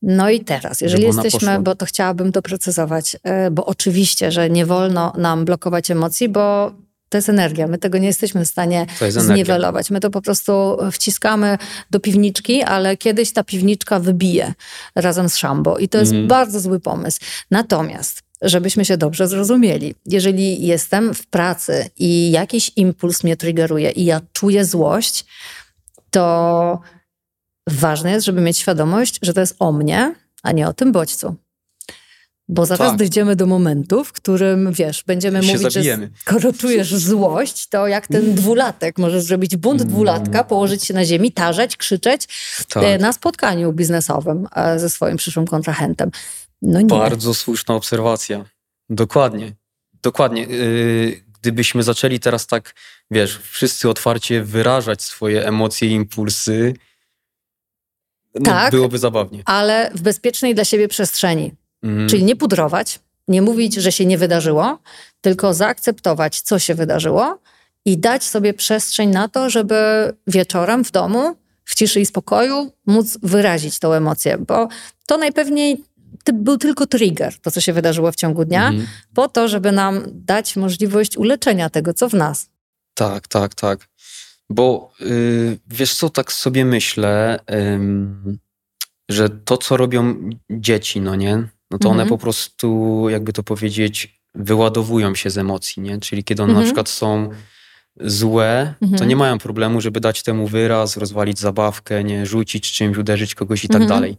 No 0.02 0.30
i 0.30 0.40
teraz, 0.40 0.80
jeżeli 0.80 1.02
jesteśmy, 1.02 1.60
bo 1.60 1.74
to 1.74 1.86
chciałabym 1.86 2.30
doprecyzować, 2.30 3.16
e, 3.22 3.50
bo 3.50 3.66
oczywiście, 3.66 4.32
że 4.32 4.50
nie 4.50 4.66
wolno 4.66 5.12
nam 5.18 5.44
blokować 5.44 5.90
emocji, 5.90 6.28
bo 6.28 6.72
to 7.12 7.18
jest 7.18 7.28
energia. 7.28 7.66
My 7.66 7.78
tego 7.78 7.98
nie 7.98 8.06
jesteśmy 8.06 8.44
w 8.44 8.48
stanie 8.48 8.86
zniwelować. 9.08 9.90
My 9.90 10.00
to 10.00 10.10
po 10.10 10.22
prostu 10.22 10.76
wciskamy 10.92 11.58
do 11.90 12.00
piwniczki, 12.00 12.62
ale 12.62 12.96
kiedyś 12.96 13.32
ta 13.32 13.44
piwniczka 13.44 14.00
wybije 14.00 14.54
razem 14.94 15.28
z 15.28 15.36
szambo. 15.36 15.78
I 15.78 15.88
to 15.88 15.98
jest 15.98 16.12
mm. 16.12 16.28
bardzo 16.28 16.60
zły 16.60 16.80
pomysł. 16.80 17.20
Natomiast, 17.50 18.22
żebyśmy 18.42 18.84
się 18.84 18.96
dobrze 18.96 19.28
zrozumieli, 19.28 19.94
jeżeli 20.06 20.66
jestem 20.66 21.14
w 21.14 21.26
pracy 21.26 21.90
i 21.98 22.30
jakiś 22.30 22.72
impuls 22.76 23.24
mnie 23.24 23.36
triggeruje 23.36 23.90
i 23.90 24.04
ja 24.04 24.20
czuję 24.32 24.64
złość, 24.64 25.24
to 26.10 26.80
ważne 27.70 28.10
jest, 28.10 28.26
żeby 28.26 28.40
mieć 28.40 28.58
świadomość, 28.58 29.18
że 29.22 29.34
to 29.34 29.40
jest 29.40 29.56
o 29.58 29.72
mnie, 29.72 30.14
a 30.42 30.52
nie 30.52 30.68
o 30.68 30.72
tym 30.72 30.92
bodźcu. 30.92 31.36
Bo 32.48 32.66
zaraz 32.66 32.88
tak. 32.88 32.98
dojdziemy 32.98 33.36
do 33.36 33.46
momentu, 33.46 34.04
w 34.04 34.12
którym, 34.12 34.72
wiesz, 34.72 35.04
będziemy 35.06 35.42
mówić, 35.42 35.72
zabijemy. 35.72 36.06
że 36.06 36.20
skoro 36.20 36.52
czujesz 36.52 36.94
złość, 36.94 37.66
to 37.68 37.86
jak 37.86 38.06
ten 38.06 38.34
dwulatek, 38.34 38.98
możesz 38.98 39.22
zrobić 39.22 39.56
bunt 39.56 39.80
mm. 39.80 39.92
dwulatka, 39.92 40.44
położyć 40.44 40.84
się 40.84 40.94
na 40.94 41.04
ziemi, 41.04 41.32
tarzać, 41.32 41.76
krzyczeć 41.76 42.28
tak. 42.68 43.00
Na 43.00 43.12
spotkaniu 43.12 43.72
biznesowym 43.72 44.48
e, 44.56 44.78
ze 44.78 44.90
swoim 44.90 45.16
przyszłym 45.16 45.46
kontrahentem. 45.46 46.10
No 46.62 46.80
nie. 46.80 46.86
Bardzo 46.86 47.34
słuszna 47.34 47.74
obserwacja. 47.74 48.44
Dokładnie. 48.90 49.52
Dokładnie. 50.02 50.48
Y, 50.48 51.24
gdybyśmy 51.40 51.82
zaczęli 51.82 52.20
teraz 52.20 52.46
tak, 52.46 52.74
wiesz, 53.10 53.40
wszyscy 53.50 53.88
otwarcie 53.88 54.42
wyrażać 54.42 55.02
swoje 55.02 55.46
emocje 55.46 55.88
i 55.88 55.92
impulsy, 55.92 56.74
no, 58.34 58.40
tak, 58.40 58.70
byłoby 58.70 58.98
zabawnie. 58.98 59.42
Ale 59.44 59.90
w 59.94 60.02
bezpiecznej 60.02 60.54
dla 60.54 60.64
siebie 60.64 60.88
przestrzeni. 60.88 61.52
Mhm. 61.82 62.08
Czyli 62.08 62.24
nie 62.24 62.36
pudrować, 62.36 63.00
nie 63.28 63.42
mówić, 63.42 63.74
że 63.74 63.92
się 63.92 64.06
nie 64.06 64.18
wydarzyło, 64.18 64.78
tylko 65.20 65.54
zaakceptować, 65.54 66.40
co 66.40 66.58
się 66.58 66.74
wydarzyło 66.74 67.38
i 67.84 67.98
dać 67.98 68.24
sobie 68.24 68.54
przestrzeń 68.54 69.10
na 69.10 69.28
to, 69.28 69.50
żeby 69.50 69.76
wieczorem 70.26 70.84
w 70.84 70.90
domu, 70.90 71.36
w 71.64 71.74
ciszy 71.74 72.00
i 72.00 72.06
spokoju, 72.06 72.72
móc 72.86 73.18
wyrazić 73.22 73.78
tą 73.78 73.92
emocję, 73.92 74.38
bo 74.38 74.68
to 75.06 75.18
najpewniej 75.18 75.84
był 76.32 76.58
tylko 76.58 76.86
trigger, 76.86 77.38
to 77.38 77.50
co 77.50 77.60
się 77.60 77.72
wydarzyło 77.72 78.12
w 78.12 78.16
ciągu 78.16 78.44
dnia, 78.44 78.68
mhm. 78.68 78.86
po 79.14 79.28
to, 79.28 79.48
żeby 79.48 79.72
nam 79.72 80.02
dać 80.06 80.56
możliwość 80.56 81.16
uleczenia 81.16 81.70
tego, 81.70 81.94
co 81.94 82.08
w 82.08 82.14
nas. 82.14 82.48
Tak, 82.94 83.28
tak, 83.28 83.54
tak. 83.54 83.88
Bo 84.52 84.92
yy, 85.00 85.58
wiesz 85.68 85.94
co, 85.94 86.10
tak 86.10 86.32
sobie 86.32 86.64
myślę, 86.64 87.40
yy, 87.50 88.38
że 89.08 89.28
to, 89.28 89.56
co 89.56 89.76
robią 89.76 90.30
dzieci, 90.50 91.00
no 91.00 91.14
nie, 91.14 91.36
no 91.70 91.78
to 91.78 91.88
mhm. 91.88 92.00
one 92.00 92.06
po 92.06 92.18
prostu, 92.18 93.06
jakby 93.08 93.32
to 93.32 93.42
powiedzieć, 93.42 94.22
wyładowują 94.34 95.14
się 95.14 95.30
z 95.30 95.38
emocji, 95.38 95.82
nie? 95.82 96.00
Czyli 96.00 96.24
kiedy 96.24 96.42
one 96.42 96.50
mhm. 96.50 96.64
na 96.64 96.68
przykład 96.68 96.88
są 96.88 97.30
złe, 98.00 98.74
mhm. 98.82 98.98
to 98.98 99.04
nie 99.04 99.16
mają 99.16 99.38
problemu, 99.38 99.80
żeby 99.80 100.00
dać 100.00 100.22
temu 100.22 100.46
wyraz, 100.46 100.96
rozwalić 100.96 101.38
zabawkę, 101.38 102.04
nie, 102.04 102.26
rzucić 102.26 102.72
czymś, 102.72 102.96
uderzyć 102.96 103.34
kogoś 103.34 103.64
i 103.64 103.68
tak 103.68 103.82
mhm. 103.82 103.88
dalej. 103.88 104.16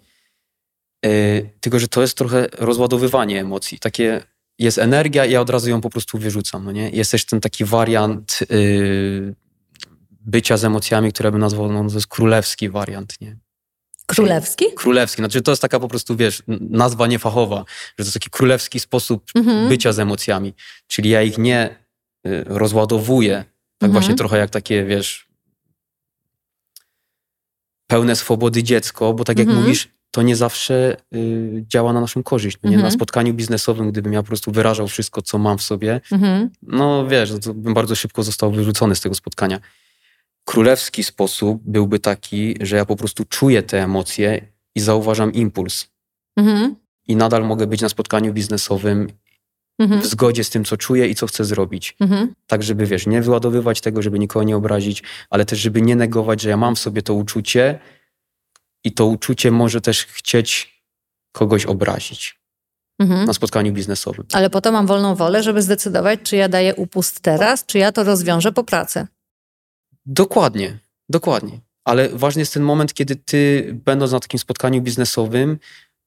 Yy, 1.05 1.49
tylko, 1.59 1.79
że 1.79 1.87
to 1.87 2.01
jest 2.01 2.17
trochę 2.17 2.47
rozładowywanie 2.57 3.41
emocji, 3.41 3.79
takie 3.79 4.23
jest 4.59 4.77
energia 4.77 5.25
i 5.25 5.31
ja 5.31 5.41
od 5.41 5.49
razu 5.49 5.69
ją 5.69 5.81
po 5.81 5.89
prostu 5.89 6.17
wyrzucam, 6.17 6.65
no 6.65 6.71
nie? 6.71 6.89
Jest 6.89 7.11
też 7.11 7.25
ten 7.25 7.41
taki 7.41 7.65
wariant 7.65 8.39
yy, 8.49 9.35
bycia 10.25 10.57
z 10.57 10.63
emocjami, 10.63 11.13
które 11.13 11.31
bym 11.31 11.41
nazwał, 11.41 11.71
no 11.71 11.89
to 11.89 11.95
jest 11.95 12.07
królewski 12.07 12.69
wariant, 12.69 13.21
nie? 13.21 13.37
Królewski? 14.05 14.65
Królewski, 14.75 15.21
znaczy 15.21 15.41
to 15.41 15.51
jest 15.51 15.61
taka 15.61 15.79
po 15.79 15.87
prostu, 15.87 16.15
wiesz, 16.15 16.43
nazwa 16.69 17.07
niefachowa, 17.07 17.57
że 17.89 17.95
to 17.97 18.03
jest 18.03 18.13
taki 18.13 18.29
królewski 18.29 18.79
sposób 18.79 19.23
Mhm. 19.35 19.69
bycia 19.69 19.93
z 19.93 19.99
emocjami, 19.99 20.53
czyli 20.87 21.09
ja 21.09 21.21
ich 21.21 21.37
nie 21.37 21.75
y, 22.27 22.43
rozładowuję, 22.47 23.35
tak 23.77 23.89
Mhm. 23.89 23.91
właśnie 23.91 24.15
trochę 24.15 24.37
jak 24.37 24.49
takie, 24.49 24.83
wiesz, 24.85 25.27
pełne 27.87 28.15
swobody 28.15 28.63
dziecko, 28.63 29.13
bo 29.13 29.23
tak 29.23 29.39
jak 29.39 29.47
Mhm. 29.47 29.63
mówisz, 29.65 29.89
to 30.11 30.21
nie 30.21 30.35
zawsze 30.35 30.97
y, 31.15 31.65
działa 31.67 31.93
na 31.93 32.01
naszą 32.01 32.23
korzyść. 32.23 32.57
Nie? 32.63 32.69
Na 32.69 32.75
Mhm. 32.75 32.91
spotkaniu 32.91 33.33
biznesowym, 33.33 33.91
gdybym 33.91 34.13
ja 34.13 34.21
po 34.21 34.27
prostu 34.27 34.51
wyrażał 34.51 34.87
wszystko, 34.87 35.21
co 35.21 35.37
mam 35.37 35.57
w 35.57 35.61
sobie, 35.63 36.01
Mhm. 36.11 36.49
no 36.61 37.07
wiesz, 37.07 37.31
no 37.31 37.39
to 37.39 37.53
bym 37.53 37.73
bardzo 37.73 37.95
szybko 37.95 38.23
został 38.23 38.51
wyrzucony 38.51 38.95
z 38.95 39.01
tego 39.01 39.15
spotkania. 39.15 39.59
Królewski 40.45 41.03
sposób 41.03 41.61
byłby 41.65 41.99
taki, 41.99 42.55
że 42.61 42.75
ja 42.75 42.85
po 42.85 42.95
prostu 42.95 43.25
czuję 43.25 43.63
te 43.63 43.83
emocje 43.83 44.47
i 44.75 44.79
zauważam 44.79 45.33
impuls. 45.33 45.87
Mhm. 46.37 46.75
I 47.07 47.15
nadal 47.15 47.45
mogę 47.45 47.67
być 47.67 47.81
na 47.81 47.89
spotkaniu 47.89 48.33
biznesowym 48.33 49.07
Mhm. 49.79 50.01
w 50.01 50.05
zgodzie 50.05 50.43
z 50.43 50.49
tym, 50.49 50.65
co 50.65 50.77
czuję 50.77 51.07
i 51.07 51.15
co 51.15 51.27
chcę 51.27 51.45
zrobić. 51.45 51.95
Mhm. 51.99 52.33
Tak, 52.47 52.63
żeby 52.63 52.85
wiesz, 52.85 53.07
nie 53.07 53.21
wyładowywać 53.21 53.81
tego, 53.81 54.01
żeby 54.01 54.19
nikogo 54.19 54.43
nie 54.43 54.55
obrazić, 54.57 55.03
ale 55.29 55.45
też, 55.45 55.59
żeby 55.59 55.81
nie 55.81 55.95
negować, 55.95 56.41
że 56.41 56.49
ja 56.49 56.57
mam 56.57 56.75
w 56.75 56.79
sobie 56.79 57.01
to 57.01 57.13
uczucie 57.13 57.79
i 58.83 58.91
to 58.91 59.05
uczucie 59.05 59.51
może 59.51 59.81
też 59.81 60.05
chcieć 60.05 60.83
kogoś 61.31 61.65
obrazić 61.65 62.39
Mhm. 62.99 63.25
na 63.25 63.33
spotkaniu 63.33 63.73
biznesowym. 63.73 64.25
Ale 64.33 64.49
po 64.49 64.61
to 64.61 64.71
mam 64.71 64.87
wolną 64.87 65.15
wolę, 65.15 65.43
żeby 65.43 65.61
zdecydować, 65.61 66.19
czy 66.23 66.35
ja 66.35 66.49
daję 66.49 66.75
upust 66.75 67.19
teraz, 67.19 67.65
czy 67.65 67.77
ja 67.77 67.91
to 67.91 68.03
rozwiążę 68.03 68.51
po 68.51 68.63
pracy. 68.63 69.07
Dokładnie, 70.05 70.77
dokładnie. 71.09 71.59
Ale 71.83 72.09
ważny 72.09 72.39
jest 72.41 72.53
ten 72.53 72.63
moment, 72.63 72.93
kiedy 72.93 73.15
ty, 73.15 73.71
będąc 73.85 74.11
na 74.11 74.19
takim 74.19 74.39
spotkaniu 74.39 74.81
biznesowym, 74.81 75.57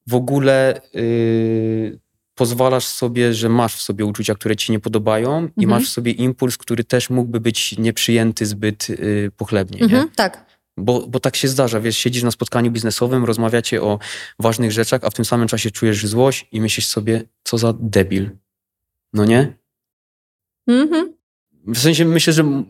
w 0.07 0.15
ogóle 0.15 0.81
yy, 0.95 1.99
pozwalasz 2.35 2.85
sobie, 2.87 3.35
że 3.35 3.49
masz 3.49 3.75
w 3.75 3.83
sobie 3.83 4.05
uczucia, 4.05 4.35
które 4.35 4.57
ci 4.57 4.73
nie 4.73 4.81
podobają 4.81 5.49
i 5.57 5.65
Mhm. 5.65 5.69
masz 5.69 5.88
w 5.88 5.93
sobie 5.93 6.12
impuls, 6.12 6.57
który 6.57 6.85
też 6.85 7.11
mógłby 7.11 7.41
być 7.41 7.79
nieprzyjęty 7.79 8.47
zbyt 8.47 8.88
yy, 8.88 9.31
pochlebnie. 9.37 9.79
Nie? 9.79 9.85
Mhm. 9.85 10.09
Tak. 10.17 10.47
Bo, 10.76 11.07
bo 11.07 11.21
tak 11.21 11.37
się 11.37 11.49
zdarza, 11.49 11.81
wiesz, 11.81 11.97
siedzisz 11.99 12.23
na 12.23 12.31
spotkaniu 12.31 12.71
biznesowym, 12.71 13.25
rozmawiacie 13.25 13.83
o 13.83 13.99
ważnych 14.38 14.73
rzeczach, 14.73 15.05
a 15.05 15.11
w 15.11 15.15
tym 15.15 15.25
samym 15.25 15.49
czasie 15.49 15.71
czujesz 15.71 16.07
złość 16.07 16.47
i 16.53 16.61
myślisz 16.61 16.87
sobie, 16.87 17.23
co 17.45 17.59
za 17.59 17.75
debil. 17.81 18.31
No 19.12 19.25
nie? 19.25 19.57
Mhm. 20.69 21.12
W 21.67 21.79
sensie 21.79 22.05
myślę, 22.05 22.33
że, 22.33 22.62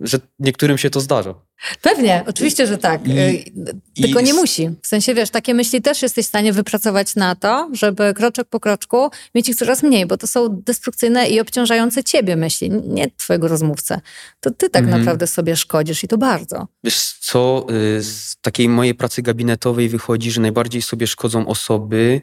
że 0.00 0.18
niektórym 0.38 0.78
się 0.78 0.90
to 0.90 1.00
zdarza. 1.00 1.34
Pewnie, 1.82 2.24
oczywiście, 2.26 2.66
że 2.66 2.78
tak. 2.78 3.08
I- 3.08 3.10
Y, 3.18 4.02
Tylko 4.02 4.20
I 4.20 4.24
nie 4.24 4.34
musi. 4.34 4.70
W 4.82 4.86
sensie, 4.86 5.14
wiesz, 5.14 5.30
takie 5.30 5.54
myśli 5.54 5.82
też 5.82 6.02
jesteś 6.02 6.24
w 6.26 6.28
stanie 6.28 6.52
wypracować 6.52 7.14
na 7.16 7.34
to, 7.34 7.70
żeby 7.72 8.14
kroczek 8.14 8.48
po 8.48 8.60
kroczku 8.60 9.10
mieć 9.34 9.48
ich 9.48 9.56
coraz 9.56 9.82
mniej, 9.82 10.06
bo 10.06 10.16
to 10.16 10.26
są 10.26 10.48
destrukcyjne 10.48 11.28
i 11.28 11.40
obciążające 11.40 12.04
ciebie 12.04 12.36
myśli, 12.36 12.70
nie 12.70 13.10
twojego 13.10 13.48
rozmówcę. 13.48 14.00
To 14.40 14.50
ty 14.50 14.70
tak 14.70 14.82
Mhm. 14.82 15.00
naprawdę 15.00 15.26
sobie 15.26 15.56
szkodzisz 15.56 16.04
i 16.04 16.08
to 16.08 16.18
bardzo. 16.18 16.66
Wiesz 16.84 17.12
co, 17.20 17.66
y, 17.98 18.02
z 18.02 18.36
takiej 18.40 18.68
mojej 18.68 18.94
pracy 18.94 19.22
gabinetowej 19.22 19.88
wychodzi, 19.88 20.30
że 20.30 20.40
najbardziej 20.40 20.82
sobie 20.82 21.06
szkodzą 21.06 21.46
osoby, 21.46 22.20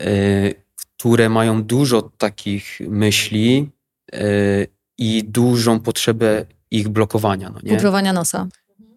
y, 0.00 0.54
które 0.96 1.28
mają 1.28 1.62
dużo 1.62 2.02
takich 2.02 2.78
myśli 2.88 3.70
i 4.98 5.24
dużą 5.24 5.80
potrzebę 5.80 6.46
ich 6.76 6.88
blokowania. 6.88 7.50
No 7.50 7.60
nie? 7.62 8.12
Nosa. 8.12 8.48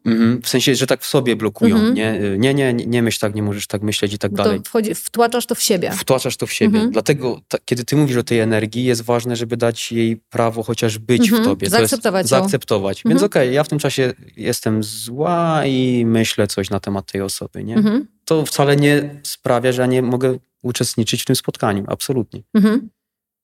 Mhm, 0.05 0.41
W 0.41 0.49
sensie, 0.49 0.75
że 0.75 0.87
tak 0.87 1.01
w 1.01 1.07
sobie 1.07 1.35
blokują. 1.35 1.75
Mhm. 1.75 1.93
Nie? 1.93 2.19
nie, 2.37 2.53
nie, 2.53 2.73
nie, 2.73 2.85
nie 2.85 3.01
myśl 3.01 3.19
tak, 3.19 3.35
nie 3.35 3.43
możesz 3.43 3.67
tak 3.67 3.81
myśleć 3.81 4.13
i 4.13 4.17
tak 4.17 4.31
To 4.31 4.37
dalej. 4.37 4.61
wchodzi, 4.65 4.95
wtłaczasz 4.95 5.45
to 5.45 5.55
w 5.55 5.61
siebie. 5.61 5.91
Wtłaczasz 5.91 6.37
to 6.37 6.47
w 6.47 6.53
siebie. 6.53 6.75
Mhm. 6.77 6.91
Dlatego, 6.91 7.41
ta, 7.47 7.57
kiedy 7.65 7.83
ty 7.85 7.95
mówisz 7.95 8.17
o 8.17 8.23
tej 8.23 8.39
energii, 8.39 8.83
jest 8.83 9.01
ważne, 9.01 9.35
żeby 9.35 9.57
dać 9.57 9.91
jej 9.91 10.17
prawo 10.17 10.63
chociaż 10.63 10.97
być 10.99 11.31
w 11.31 11.43
tobie. 11.43 11.67
To 11.67 11.71
Zaakceptować. 11.71 12.27
Zaakceptować. 12.27 13.03
Więc 13.05 13.23
okej, 13.23 13.53
ja 13.53 13.63
w 13.63 13.67
tym 13.69 13.79
czasie 13.79 14.13
jestem 14.37 14.83
zła 14.83 15.65
i 15.65 16.05
myślę 16.05 16.47
coś 16.47 16.69
na 16.69 16.79
temat 16.79 17.11
tej 17.11 17.21
osoby. 17.21 17.63
Nie? 17.63 17.83
To 18.25 18.45
wcale 18.45 18.75
nie 18.75 19.19
sprawia, 19.23 19.71
że 19.71 19.81
ja 19.81 19.85
nie 19.87 20.01
mogę 20.01 20.37
uczestniczyć 20.63 21.21
w 21.21 21.25
tym 21.25 21.35
spotkaniu. 21.35 21.83
Absolutnie. 21.87 22.41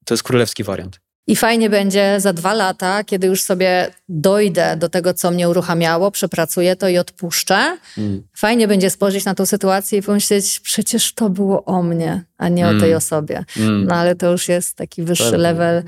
To 0.05 0.13
jest 0.13 0.23
królewski 0.23 0.63
wariant. 0.63 0.99
I 1.27 1.35
fajnie 1.35 1.69
będzie 1.69 2.15
za 2.19 2.33
dwa 2.33 2.53
lata, 2.53 3.03
kiedy 3.03 3.27
już 3.27 3.41
sobie 3.41 3.91
dojdę 4.09 4.77
do 4.77 4.89
tego, 4.89 5.13
co 5.13 5.31
mnie 5.31 5.49
uruchamiało, 5.49 6.11
przepracuję 6.11 6.75
to 6.75 6.87
i 6.89 6.97
odpuszczę. 6.97 7.77
Mm. 7.97 8.23
Fajnie 8.37 8.67
będzie 8.67 8.89
spojrzeć 8.89 9.25
na 9.25 9.35
tą 9.35 9.45
sytuację 9.45 9.99
i 9.99 10.01
pomyśleć, 10.01 10.59
przecież 10.59 11.13
to 11.13 11.29
było 11.29 11.65
o 11.65 11.83
mnie, 11.83 12.23
a 12.37 12.49
nie 12.49 12.65
o 12.65 12.69
Mm. 12.69 12.81
tej 12.81 12.95
osobie. 12.95 13.45
Mm. 13.57 13.85
No 13.85 13.95
ale 13.95 14.15
to 14.15 14.31
już 14.31 14.47
jest 14.49 14.75
taki 14.75 15.03
wyższy 15.03 15.23
Pewnie. 15.23 15.37
level, 15.37 15.83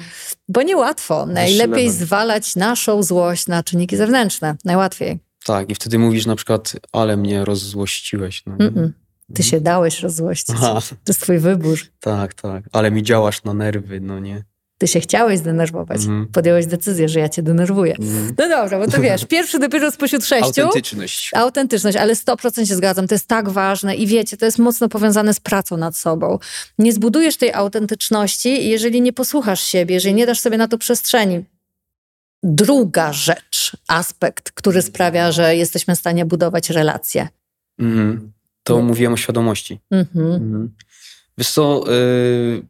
bo 0.49 0.61
niełatwo. 0.61 1.25
Najlepiej 1.25 1.85
level. 1.85 1.89
zwalać 2.05 2.55
naszą 2.55 3.03
złość 3.03 3.47
na 3.47 3.63
czynniki 3.63 3.97
zewnętrzne. 3.97 4.55
Najłatwiej. 4.65 5.19
Tak, 5.45 5.69
i 5.69 5.75
wtedy 5.75 5.99
mówisz 5.99 6.25
na 6.25 6.35
przykład, 6.35 6.73
ale 6.91 7.17
mnie 7.17 7.45
rozzłościłeś. 7.45 8.43
No. 8.45 8.55
Ty 9.33 9.43
się 9.43 9.61
dałeś 9.61 9.99
rozzłościć. 9.99 10.55
Aha, 10.57 10.79
To 10.89 10.95
jest 11.07 11.21
twój 11.21 11.39
wybór. 11.39 11.79
tak, 11.99 12.33
tak. 12.33 12.63
Ale 12.71 12.91
mi 12.91 13.03
działasz 13.03 13.43
na 13.43 13.53
nerwy, 13.53 13.99
no 14.01 14.19
nie. 14.19 14.43
Ty 14.77 14.88
się 14.88 15.00
chciałeś 15.00 15.39
zdenerwować. 15.39 15.98
Mhm. 15.98 16.27
Podjąłeś 16.27 16.65
decyzję, 16.65 17.10
że 17.10 17.20
ja 17.20 17.29
cię 17.29 17.44
denerwuję. 17.44 17.96
Mm. 18.00 18.36
No 18.38 18.50
dobra, 18.50 18.79
bo 18.79 18.88
to 18.88 19.01
wiesz, 19.01 19.25
pierwszy 19.36 19.60
dopiero 19.60 19.91
spośród 19.91 20.25
sześciu. 20.25 20.62
Autentyczność. 20.62 21.32
Autentyczność, 21.34 21.98
ale 21.98 22.13
100% 22.13 22.67
się 22.67 22.75
zgadzam. 22.75 23.08
To 23.08 23.15
jest 23.15 23.27
tak 23.27 23.50
ważne 23.50 23.96
i 23.96 24.08
wiecie, 24.08 24.38
to 24.38 24.46
jest 24.46 24.60
mocno 24.60 24.89
powiązane 24.89 25.34
z 25.34 25.39
pracą 25.39 25.77
nad 25.77 25.98
sobą. 25.98 26.39
Nie 26.79 26.94
zbudujesz 26.94 27.38
tej 27.38 27.53
autentyczności, 27.53 28.70
jeżeli 28.70 29.01
nie 29.01 29.13
posłuchasz 29.13 29.63
siebie, 29.63 29.96
jeżeli 29.96 30.15
nie 30.15 30.25
dasz 30.25 30.39
sobie 30.39 30.58
na 30.58 30.67
to 30.67 30.77
przestrzeni. 30.77 31.46
Druga 32.44 33.13
rzecz, 33.13 33.77
aspekt, 33.88 34.51
który 34.51 34.82
sprawia, 34.82 35.32
że 35.32 35.55
jesteśmy 35.55 35.96
w 35.96 36.00
stanie 36.00 36.25
budować 36.25 36.70
relacje. 36.70 37.27
Mhm. 37.79 38.32
To 38.63 38.77
Nie. 38.77 38.84
mówiłem 38.84 39.13
o 39.13 39.17
świadomości. 39.17 39.79
Mhm. 39.91 40.74
Wiesz 41.38 41.51
co, 41.51 41.94
y, 41.94 42.62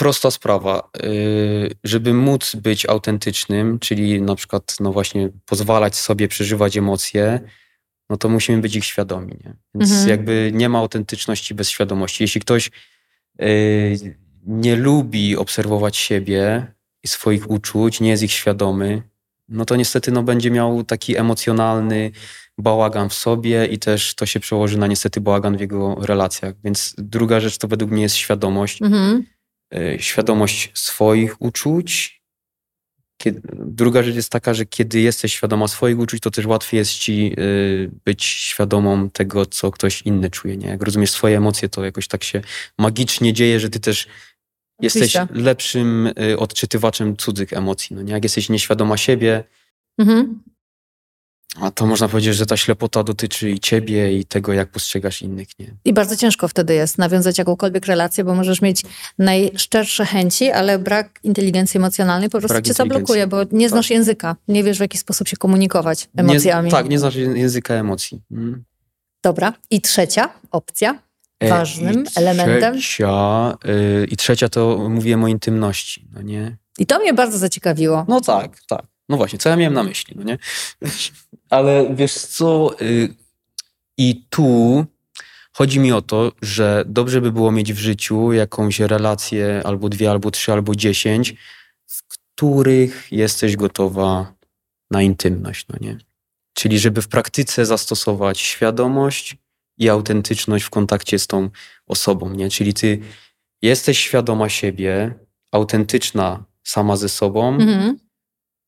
prosta 0.00 0.30
sprawa. 0.30 0.90
Y, 1.04 1.70
żeby 1.84 2.14
móc 2.14 2.56
być 2.56 2.86
autentycznym, 2.86 3.78
czyli 3.78 4.22
na 4.22 4.34
przykład 4.34 4.76
no 4.80 4.92
właśnie 4.92 5.28
pozwalać 5.46 5.96
sobie 5.96 6.28
przeżywać 6.28 6.76
emocje, 6.76 7.40
no 8.10 8.16
to 8.16 8.28
musimy 8.28 8.58
być 8.58 8.76
ich 8.76 8.84
świadomi. 8.84 9.32
Nie? 9.44 9.54
Więc 9.74 9.90
Mhm. 9.90 10.08
jakby 10.08 10.50
nie 10.54 10.68
ma 10.68 10.78
autentyczności 10.78 11.54
bez 11.54 11.70
świadomości. 11.70 12.24
Jeśli 12.24 12.40
ktoś 12.40 12.70
y, 13.42 14.16
nie 14.46 14.76
lubi 14.76 15.36
obserwować 15.36 15.96
siebie 15.96 16.66
i 17.02 17.08
swoich 17.08 17.50
uczuć, 17.50 18.00
nie 18.00 18.10
jest 18.10 18.22
ich 18.22 18.32
świadomy, 18.32 19.02
no 19.48 19.64
to 19.64 19.76
niestety 19.76 20.12
no, 20.12 20.22
będzie 20.22 20.50
miał 20.50 20.84
taki 20.84 21.16
emocjonalny 21.16 22.10
bałagan 22.58 23.08
w 23.08 23.14
sobie 23.14 23.66
i 23.66 23.78
też 23.78 24.14
to 24.14 24.26
się 24.26 24.40
przełoży 24.40 24.78
na 24.78 24.86
niestety 24.86 25.20
bałagan 25.20 25.56
w 25.56 25.60
jego 25.60 25.94
relacjach. 25.94 26.54
Więc 26.64 26.94
druga 26.98 27.40
rzecz 27.40 27.58
to 27.58 27.68
według 27.68 27.90
mnie 27.90 28.02
jest 28.02 28.14
świadomość. 28.16 28.82
Mhm. 28.82 29.24
Y, 29.74 29.96
Świadomość 30.00 30.70
swoich 30.74 31.42
uczuć. 31.42 32.20
Kiedy, 33.16 33.40
druga 33.54 34.02
rzecz 34.02 34.14
jest 34.14 34.30
taka, 34.30 34.54
że 34.54 34.66
kiedy 34.66 35.00
jesteś 35.00 35.32
świadoma 35.32 35.68
swoich 35.68 35.98
uczuć, 35.98 36.20
to 36.20 36.30
też 36.30 36.46
łatwiej 36.46 36.78
jest 36.78 36.92
ci 36.92 37.34
y, 37.38 37.90
być 38.04 38.24
świadomą 38.24 39.10
tego, 39.10 39.46
co 39.46 39.70
ktoś 39.70 40.02
inny 40.02 40.30
czuje. 40.30 40.56
Nie? 40.56 40.68
Jak 40.68 40.82
rozumiesz 40.82 41.10
swoje 41.10 41.36
emocje, 41.36 41.68
to 41.68 41.84
jakoś 41.84 42.08
tak 42.08 42.24
się 42.24 42.40
magicznie 42.78 43.32
dzieje, 43.32 43.60
że 43.60 43.70
ty 43.70 43.80
też 43.80 44.06
jesteś 44.80 45.16
Oczywiście. 45.16 45.42
lepszym 45.42 46.06
y, 46.06 46.38
odczytywaczem 46.38 47.16
cudzych 47.16 47.52
emocji. 47.52 47.96
No 47.96 48.02
nie? 48.02 48.12
Jak 48.12 48.22
jesteś 48.24 48.48
nieświadoma 48.48 48.96
siebie, 48.96 49.44
Mhm. 49.98 50.42
A 51.56 51.70
to 51.70 51.86
można 51.86 52.08
powiedzieć, 52.08 52.34
że 52.34 52.46
ta 52.46 52.56
ślepota 52.56 53.02
dotyczy 53.02 53.50
i 53.50 53.60
ciebie, 53.60 54.18
i 54.18 54.24
tego, 54.24 54.52
jak 54.52 54.70
postrzegasz 54.70 55.22
innych. 55.22 55.48
Nie? 55.58 55.74
I 55.84 55.92
bardzo 55.92 56.16
ciężko 56.16 56.48
wtedy 56.48 56.74
jest 56.74 56.98
nawiązać 56.98 57.38
jakąkolwiek 57.38 57.86
relację, 57.86 58.24
bo 58.24 58.34
możesz 58.34 58.62
mieć 58.62 58.82
najszczersze 59.18 60.06
chęci, 60.06 60.50
ale 60.50 60.78
brak 60.78 61.20
inteligencji 61.22 61.78
emocjonalnej 61.78 62.28
po 62.28 62.38
prostu 62.38 62.54
Brak 62.54 62.64
cię 62.64 62.74
zablokuje, 62.74 63.26
bo 63.26 63.36
nie 63.52 63.68
znasz 63.68 63.90
języka, 63.90 64.36
nie 64.48 64.64
wiesz 64.64 64.78
w 64.78 64.80
jaki 64.80 64.98
sposób 64.98 65.28
się 65.28 65.36
komunikować 65.36 66.08
emocjami. 66.16 66.64
Nie, 66.64 66.70
tak, 66.70 66.88
nie 66.88 66.98
znasz 66.98 67.14
języka 67.14 67.74
emocji. 67.74 68.22
Mm. 68.30 68.64
Dobra. 69.22 69.52
I 69.70 69.80
trzecia 69.80 70.28
opcja, 70.50 70.98
E, 71.40 71.48
ważnym 71.48 72.04
elementem. 72.16 72.78
Trzecia, 72.78 73.54
y, 74.02 74.06
I 74.10 74.16
trzecia 74.16 74.48
to 74.48 74.88
mówiłem 74.88 75.24
o 75.24 75.28
intymności, 75.28 76.08
no 76.12 76.22
nie? 76.22 76.56
I 76.78 76.86
to 76.86 76.98
mnie 76.98 77.14
bardzo 77.14 77.38
zaciekawiło. 77.38 78.04
No 78.08 78.20
tak, 78.20 78.60
tak. 78.68 78.82
No 79.08 79.16
właśnie, 79.16 79.38
co 79.38 79.48
ja 79.48 79.56
miałem 79.56 79.74
na 79.74 79.82
myśli, 79.82 80.14
no 80.16 80.22
nie? 80.22 80.38
Ale 81.50 81.94
wiesz 81.94 82.14
co, 82.14 82.80
y, 82.80 83.14
i 83.98 84.24
tu 84.30 84.86
Chodzi 85.52 85.80
mi 85.80 85.92
o 85.92 86.02
to, 86.02 86.32
że 86.42 86.84
dobrze 86.86 87.20
by 87.20 87.32
było 87.32 87.52
mieć 87.52 87.72
w 87.72 87.78
życiu 87.78 88.32
jakąś 88.32 88.80
relację 88.80 89.62
albo 89.64 89.88
dwie, 89.88 90.10
albo 90.10 90.30
trzy, 90.30 90.52
albo 90.52 90.74
dziesięć, 90.74 91.34
w 91.86 92.02
których 92.08 93.12
jesteś 93.12 93.56
gotowa 93.56 94.34
na 94.90 95.02
intymność, 95.02 95.66
no 95.68 95.76
nie? 95.80 95.98
Czyli 96.54 96.78
żeby 96.78 97.02
w 97.02 97.08
praktyce 97.08 97.66
zastosować 97.66 98.40
świadomość 98.40 99.36
i 99.78 99.88
autentyczność 99.88 100.64
w 100.64 100.70
kontakcie 100.70 101.18
z 101.18 101.26
tą 101.26 101.50
osobą, 101.86 102.30
nie? 102.30 102.50
Czyli 102.50 102.74
ty 102.74 103.00
jesteś 103.62 103.98
świadoma 103.98 104.48
siebie, 104.48 105.14
autentyczna 105.52 106.44
sama 106.64 106.96
ze 106.96 107.08
sobą 107.08 107.54
Mhm. 107.54 107.98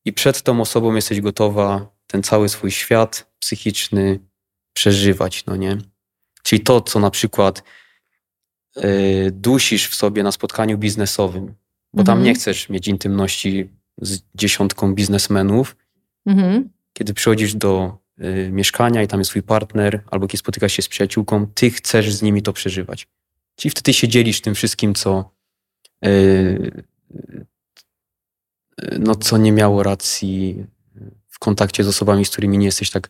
i 0.05 0.13
przed 0.13 0.43
tą 0.43 0.61
osobą 0.61 0.95
jesteś 0.95 1.21
gotowa 1.21 1.87
ten 2.13 2.23
cały 2.23 2.49
swój 2.49 2.71
świat 2.71 3.33
psychiczny 3.39 4.19
przeżywać, 4.73 5.47
no 5.47 5.57
nie? 5.57 5.79
Czyli 6.43 6.63
to, 6.63 6.81
co 6.81 7.01
na 7.01 7.11
przykład 7.11 7.63
y, 8.77 9.31
dusisz 9.33 9.89
w 9.89 9.95
sobie 9.95 10.23
na 10.23 10.33
spotkaniu 10.33 10.79
biznesowym, 10.79 11.55
bo 11.93 12.05
tam 12.05 12.19
Mhm. 12.19 12.25
nie 12.25 12.35
chcesz 12.35 12.69
mieć 12.69 12.89
intymności 12.89 13.71
z 13.99 14.21
dziesiątką 14.35 14.95
biznesmenów, 14.95 15.77
Mhm. 16.27 16.69
kiedy 16.93 17.15
przychodzisz 17.15 17.55
do 17.55 17.99
y, 18.21 18.49
mieszkania 18.53 19.03
i 19.03 19.09
tam 19.09 19.21
jest 19.21 19.31
twój 19.31 19.43
partner, 19.43 20.03
albo 20.11 20.27
kiedy 20.27 20.39
spotykasz 20.39 20.73
się 20.73 20.83
z 20.83 20.89
przyjaciółką, 20.89 21.47
ty 21.55 21.71
chcesz 21.71 22.13
z 22.15 22.23
nimi 22.23 22.43
to 22.43 22.53
przeżywać. 22.53 23.07
Czyli 23.57 23.71
wtedy 23.71 23.93
się 23.93 24.09
dzielisz 24.09 24.41
tym 24.41 24.55
wszystkim, 24.55 24.95
co, 24.95 25.31
y, 26.05 26.09
y, 28.83 28.99
no, 28.99 29.15
co 29.15 29.39
nie 29.39 29.53
miało 29.53 29.83
racji 29.83 30.67
kontakcie 31.43 31.85
z 31.85 31.89
osobami, 31.89 32.25
z 32.25 32.31
którymi 32.31 32.59
nie 32.59 32.67
jesteś 32.67 32.91
tak 32.91 33.09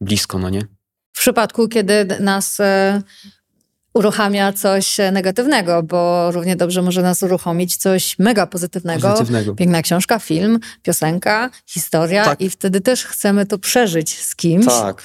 blisko, 0.00 0.38
no 0.38 0.50
nie? 0.50 0.60
W 1.12 1.18
przypadku, 1.18 1.68
kiedy 1.68 2.06
nas 2.20 2.60
e, 2.60 3.02
uruchamia 3.94 4.52
coś 4.52 5.00
e, 5.00 5.12
negatywnego, 5.12 5.82
bo 5.82 6.30
równie 6.32 6.56
dobrze 6.56 6.82
może 6.82 7.02
nas 7.02 7.22
uruchomić 7.22 7.76
coś 7.76 8.18
mega 8.18 8.46
pozytywnego. 8.46 9.08
Pozytywnego. 9.08 9.54
Piękna 9.54 9.82
książka, 9.82 10.18
film, 10.18 10.58
piosenka, 10.82 11.50
historia 11.66 12.24
Tak. 12.24 12.40
i 12.40 12.50
wtedy 12.50 12.80
też 12.80 13.04
chcemy 13.04 13.46
to 13.46 13.58
przeżyć 13.58 14.18
z 14.22 14.36
kimś. 14.36 14.66
Tak. 14.66 15.02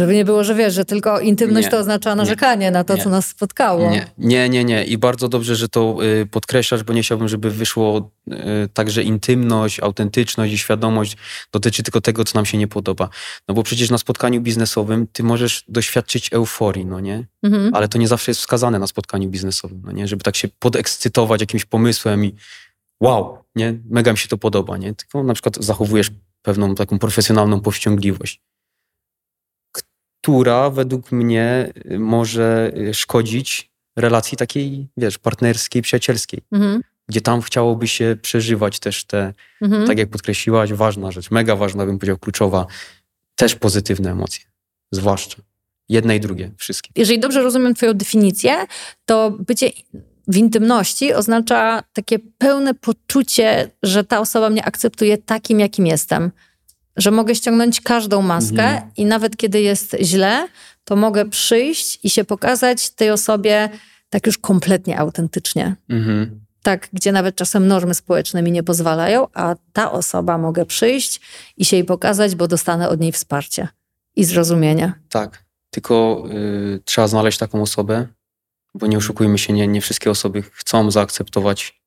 Żeby 0.00 0.14
nie 0.14 0.24
było, 0.24 0.44
że 0.44 0.54
wiesz, 0.54 0.74
że 0.74 0.84
tylko 0.84 1.20
intymność 1.20 1.64
Nie. 1.66 1.70
to 1.70 1.78
oznacza 1.78 2.14
narzekanie 2.14 2.70
na 2.70 2.84
to, 2.84 2.96
Nie. 2.96 3.02
co 3.02 3.10
nas 3.10 3.26
spotkało. 3.26 3.90
Nie, 3.90 4.06
nie, 4.18 4.48
nie, 4.48 4.64
nie. 4.64 4.84
I 4.84 4.98
bardzo 4.98 5.28
dobrze, 5.28 5.56
że 5.56 5.68
to 5.68 5.96
y, 6.22 6.26
podkreślasz, 6.26 6.82
bo 6.82 6.92
nie 6.92 7.02
chciałbym, 7.02 7.28
żeby 7.28 7.50
wyszło 7.50 8.10
y, 8.28 8.34
tak, 8.74 8.90
że 8.90 9.02
intymność, 9.02 9.80
autentyczność 9.80 10.52
i 10.52 10.58
świadomość 10.58 11.16
dotyczy 11.52 11.82
tylko 11.82 12.00
tego, 12.00 12.24
co 12.24 12.38
nam 12.38 12.46
się 12.46 12.58
nie 12.58 12.68
podoba. 12.68 13.08
No 13.48 13.54
bo 13.54 13.62
przecież 13.62 13.90
na 13.90 13.98
spotkaniu 13.98 14.40
biznesowym 14.40 15.06
ty 15.12 15.22
możesz 15.22 15.64
doświadczyć 15.68 16.32
euforii, 16.32 16.86
no 16.86 17.00
nie? 17.00 17.24
Mhm. 17.42 17.74
Ale 17.74 17.88
to 17.88 17.98
nie 17.98 18.08
zawsze 18.08 18.30
jest 18.30 18.40
wskazane 18.40 18.78
na 18.78 18.86
spotkaniu 18.86 19.28
biznesowym, 19.28 19.82
no 19.84 19.92
nie? 19.92 20.08
Żeby 20.08 20.22
tak 20.22 20.36
się 20.36 20.48
podekscytować 20.58 21.40
jakimś 21.40 21.64
pomysłem 21.64 22.24
i 22.24 22.34
wow, 23.00 23.38
nie? 23.56 23.74
Mega 23.90 24.12
mi 24.12 24.18
się 24.18 24.28
to 24.28 24.38
podoba, 24.38 24.76
nie? 24.76 24.94
Tylko 24.94 25.22
na 25.24 25.34
przykład 25.34 25.56
zachowujesz 25.64 26.10
pewną 26.42 26.74
taką 26.74 26.98
profesjonalną 26.98 27.60
powściągliwość, 27.60 28.40
która 30.20 30.70
według 30.70 31.12
mnie 31.12 31.72
y, 31.90 31.98
może 31.98 32.72
y, 32.76 32.94
szkodzić 32.94 33.70
relacji 33.96 34.38
takiej, 34.38 34.88
wiesz, 34.96 35.18
partnerskiej, 35.18 35.82
przyjacielskiej, 35.82 36.40
Mhm. 36.52 36.82
gdzie 37.08 37.20
tam 37.20 37.42
chciałoby 37.42 37.88
się 37.88 38.16
przeżywać 38.22 38.78
też 38.78 39.04
te, 39.04 39.34
Mhm. 39.62 39.86
tak 39.86 39.98
jak 39.98 40.10
podkreśliłaś, 40.10 40.72
ważna 40.72 41.10
rzecz, 41.12 41.30
mega 41.30 41.56
ważna, 41.56 41.86
bym 41.86 41.98
powiedział, 41.98 42.18
kluczowa, 42.18 42.66
też 43.34 43.54
pozytywne 43.54 44.10
emocje, 44.10 44.44
zwłaszcza. 44.92 45.36
Jedne 45.88 46.16
i 46.16 46.20
drugie, 46.20 46.50
wszystkie. 46.56 46.90
Jeżeli 46.96 47.18
dobrze 47.20 47.42
rozumiem 47.42 47.74
Twoją 47.74 47.94
definicję, 47.94 48.66
to 49.04 49.30
bycie 49.30 49.70
w 50.28 50.36
intymności 50.36 51.14
oznacza 51.14 51.82
takie 51.92 52.18
pełne 52.38 52.74
poczucie, 52.74 53.70
że 53.82 54.04
ta 54.04 54.20
osoba 54.20 54.50
mnie 54.50 54.64
akceptuje 54.64 55.18
takim, 55.18 55.60
jakim 55.60 55.86
jestem. 55.86 56.30
Że 56.96 57.10
mogę 57.10 57.34
ściągnąć 57.34 57.80
każdą 57.80 58.22
maskę 58.22 58.62
Mhm. 58.62 58.90
i 58.96 59.04
nawet 59.04 59.36
kiedy 59.36 59.60
jest 59.60 59.96
źle, 60.02 60.48
to 60.84 60.96
mogę 60.96 61.28
przyjść 61.28 61.98
i 62.02 62.10
się 62.10 62.24
pokazać 62.24 62.90
tej 62.90 63.10
osobie 63.10 63.68
tak 64.10 64.26
już 64.26 64.38
kompletnie 64.38 64.98
autentycznie. 64.98 65.76
Mhm. 65.88 66.40
Tak, 66.62 66.88
gdzie 66.92 67.12
nawet 67.12 67.36
czasem 67.36 67.66
normy 67.66 67.94
społeczne 67.94 68.42
mi 68.42 68.52
nie 68.52 68.62
pozwalają, 68.62 69.26
a 69.34 69.54
ta 69.72 69.92
osoba 69.92 70.38
mogę 70.38 70.66
przyjść 70.66 71.20
i 71.56 71.64
się 71.64 71.76
jej 71.76 71.84
pokazać, 71.84 72.34
bo 72.34 72.48
dostanę 72.48 72.88
od 72.88 73.00
niej 73.00 73.12
wsparcie 73.12 73.68
i 74.16 74.24
zrozumienie. 74.24 74.92
Tak, 75.08 75.44
tylko 75.70 76.24
y, 76.32 76.80
trzeba 76.84 77.08
znaleźć 77.08 77.38
taką 77.38 77.62
osobę, 77.62 78.06
bo 78.74 78.86
nie 78.86 78.98
oszukujmy 78.98 79.38
się, 79.38 79.52
nie, 79.52 79.68
nie 79.68 79.80
wszystkie 79.80 80.10
osoby 80.10 80.42
chcą 80.42 80.90
zaakceptować. 80.90 81.80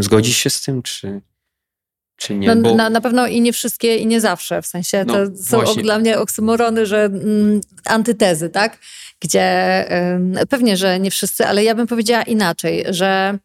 Zgodzisz 0.00 0.36
się 0.36 0.50
z 0.50 0.62
tym, 0.62 0.82
czy, 0.82 1.20
czy 2.24 2.34
nie? 2.34 2.54
No, 2.54 2.62
bo, 2.62 2.74
na, 2.74 2.90
na 2.90 3.00
pewno 3.00 3.26
i 3.26 3.40
nie 3.40 3.52
wszystkie, 3.52 3.96
i 3.96 4.06
nie 4.06 4.20
zawsze. 4.20 4.62
W 4.62 4.66
sensie 4.66 5.04
to 5.08 5.18
No, 5.18 5.36
są 5.36 5.56
właśnie. 5.60 5.82
dla 5.82 5.98
mnie 5.98 6.18
oksymorony, 6.18 6.86
że 6.86 7.04
mm, 7.04 7.60
antytezy, 7.84 8.50
tak? 8.50 8.78
Gdzie 9.20 9.84
ym, 10.14 10.34
pewnie, 10.48 10.76
że 10.76 11.00
nie 11.00 11.10
wszyscy, 11.10 11.46
ale 11.46 11.64
ja 11.64 11.74
bym 11.74 11.86
powiedziała 11.86 12.22
inaczej, 12.22 12.84
że 12.88 13.38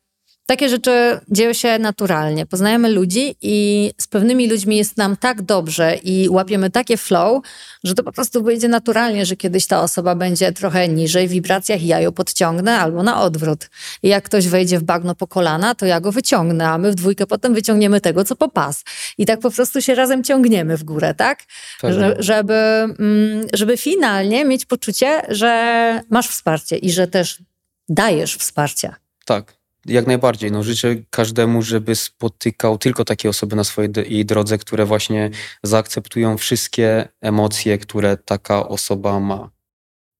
takie 0.49 0.69
rzeczy 0.69 1.19
dzieją 1.27 1.53
się 1.53 1.79
naturalnie. 1.79 2.45
Poznajemy 2.45 2.89
ludzi 2.89 3.35
i 3.41 3.91
z 3.97 4.07
pewnymi 4.07 4.49
ludźmi 4.49 4.77
jest 4.77 4.97
nam 4.97 5.17
tak 5.17 5.41
dobrze 5.41 5.95
i 5.95 6.29
łapiemy 6.29 6.69
takie 6.69 6.97
flow, 6.97 7.43
że 7.83 7.93
to 7.93 8.03
po 8.03 8.11
prostu 8.11 8.43
wyjdzie 8.43 8.67
naturalnie, 8.67 9.25
że 9.25 9.35
kiedyś 9.35 9.67
ta 9.67 9.81
osoba 9.81 10.15
będzie 10.15 10.51
trochę 10.51 10.87
niżej 10.87 11.27
w 11.27 11.31
wibracjach 11.31 11.81
i 11.81 11.87
ja 11.87 11.99
ją 11.99 12.11
podciągnę 12.11 12.79
albo 12.79 13.03
na 13.03 13.21
odwrót. 13.21 13.69
I 14.03 14.07
jak 14.07 14.23
ktoś 14.23 14.47
wejdzie 14.47 14.79
w 14.79 14.83
bagno 14.83 15.15
po 15.15 15.27
kolana, 15.27 15.75
to 15.75 15.85
ja 15.85 15.99
go 15.99 16.11
wyciągnę, 16.11 16.67
a 16.67 16.77
my 16.77 16.91
w 16.91 16.95
dwójkę 16.95 17.27
potem 17.27 17.53
wyciągniemy 17.53 18.01
tego, 18.01 18.23
co 18.23 18.35
po 18.35 18.49
pas. 18.49 18.83
I 19.17 19.25
tak 19.25 19.39
po 19.39 19.51
prostu 19.51 19.81
się 19.81 19.95
razem 19.95 20.23
ciągniemy 20.23 20.77
w 20.77 20.83
górę, 20.83 21.13
tak? 21.13 21.43
Pewnie. 21.81 21.99
Że, 21.99 22.15
żeby, 22.19 22.53
mm, 22.53 23.47
żeby 23.53 23.77
finalnie 23.77 24.45
mieć 24.45 24.65
poczucie, 24.65 25.21
że 25.29 26.01
masz 26.09 26.27
wsparcie 26.27 26.77
i 26.77 26.91
że 26.91 27.07
też 27.07 27.43
dajesz 27.89 28.35
wsparcie. 28.35 28.95
Tak, 29.25 29.58
jak 29.85 30.07
najbardziej. 30.07 30.51
No, 30.51 30.63
życzę 30.63 30.95
każdemu, 31.09 31.61
żeby 31.61 31.95
spotykał 31.95 32.77
tylko 32.77 33.05
takie 33.05 33.29
osoby 33.29 33.55
na 33.55 33.63
swojej 33.63 34.25
drodze, 34.25 34.57
które 34.57 34.85
właśnie 34.85 35.29
zaakceptują 35.63 36.37
wszystkie 36.37 37.07
emocje, 37.21 37.77
które 37.77 38.17
taka 38.17 38.67
osoba 38.67 39.19
ma. 39.19 39.49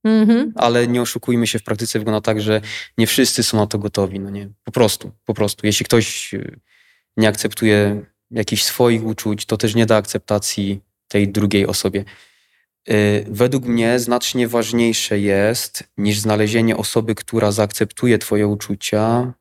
Mhm. 0.03 0.53
ale 0.55 0.87
nie 0.87 1.01
oszukujmy 1.01 1.47
się, 1.47 1.59
w 1.59 1.63
praktyce 1.63 1.99
wygląda 1.99 2.21
tak, 2.21 2.41
że 2.41 2.61
nie 2.97 3.07
wszyscy 3.07 3.43
są 3.43 3.57
na 3.57 3.67
to 3.67 3.79
gotowi, 3.79 4.19
no 4.19 4.29
nie, 4.29 4.49
po 4.63 4.71
prostu, 4.71 5.11
po 5.25 5.33
prostu. 5.33 5.65
Jeśli 5.65 5.85
ktoś 5.85 6.33
y, 6.33 6.59
nie 7.17 7.27
akceptuje 7.27 8.05
jakichś 8.31 8.63
swoich 8.63 9.05
uczuć, 9.05 9.45
to 9.45 9.57
też 9.57 9.75
nie 9.75 9.85
da 9.85 9.95
akceptacji 9.95 10.81
tej 11.07 11.27
drugiej 11.27 11.67
osobie. 11.67 12.05
Y, 12.89 13.25
Według 13.29 13.65
mnie 13.65 13.99
znacznie 13.99 14.47
ważniejsze 14.47 15.19
jest 15.19 15.83
niż 15.97 16.19
znalezienie 16.19 16.77
osoby, 16.77 17.15
która 17.15 17.51
zaakceptuje 17.51 18.17
twoje 18.17 18.47
uczucia, 18.47 19.33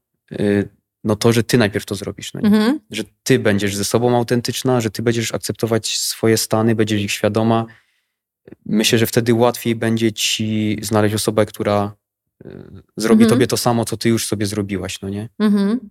no 1.05 1.17
to, 1.17 1.33
że 1.33 1.43
ty 1.43 1.59
najpierw 1.59 1.87
to 1.87 1.95
zrobisz. 1.95 2.35
No? 2.35 2.41
Mhm. 2.41 2.81
że 2.91 3.03
ty 3.23 3.39
będziesz 3.39 3.77
ze 3.77 3.85
sobą 3.85 4.17
autentyczna, 4.17 4.81
że 4.81 4.91
ty 4.91 5.03
będziesz 5.03 5.35
akceptować 5.35 5.99
swoje 5.99 6.37
stany, 6.37 6.75
będziesz 6.75 7.01
ich 7.01 7.13
świadoma. 7.13 7.67
Myślę, 8.67 8.99
że 8.99 9.07
wtedy 9.07 9.35
łatwiej 9.35 9.75
będzie 9.75 10.13
ci 10.13 10.79
znaleźć 10.83 11.15
osobę, 11.15 11.47
która 11.47 11.93
y, 12.47 12.51
zrobi 12.97 13.23
Mhm. 13.23 13.31
tobie 13.31 13.47
to 13.47 13.57
samo, 13.57 13.85
co 13.85 13.97
ty 13.97 14.09
już 14.09 14.27
sobie 14.27 14.47
zrobiłaś, 14.47 15.01
no 15.01 15.09
nie? 15.09 15.29
Mhm. 15.39 15.91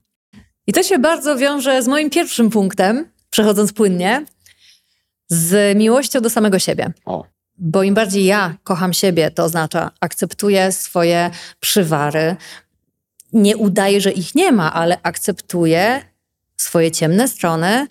I 0.67 0.73
to 0.73 0.83
się 0.83 0.99
bardzo 0.99 1.37
wiąże 1.37 1.83
z 1.83 1.87
moim 1.87 2.09
pierwszym 2.09 2.49
punktem, 2.49 3.05
przechodząc 3.29 3.73
płynnie, 3.73 4.25
z 5.29 5.77
miłością 5.77 6.21
do 6.21 6.29
samego 6.29 6.59
siebie. 6.59 6.93
O, 7.05 7.25
Bo 7.57 7.83
im 7.83 7.93
bardziej 7.93 8.25
ja 8.25 8.57
kocham 8.63 8.93
siebie, 8.93 9.31
to 9.31 9.43
oznacza 9.43 9.91
akceptuję 10.01 10.71
swoje 10.71 11.31
przywary. 11.59 12.35
Nie 13.33 13.57
udaję, 13.57 14.01
że 14.01 14.11
ich 14.11 14.35
nie 14.35 14.51
ma, 14.51 14.73
ale 14.73 14.97
akceptuję 15.03 16.01
swoje 16.57 16.91
ciemne 16.91 17.27
strony, 17.27 17.87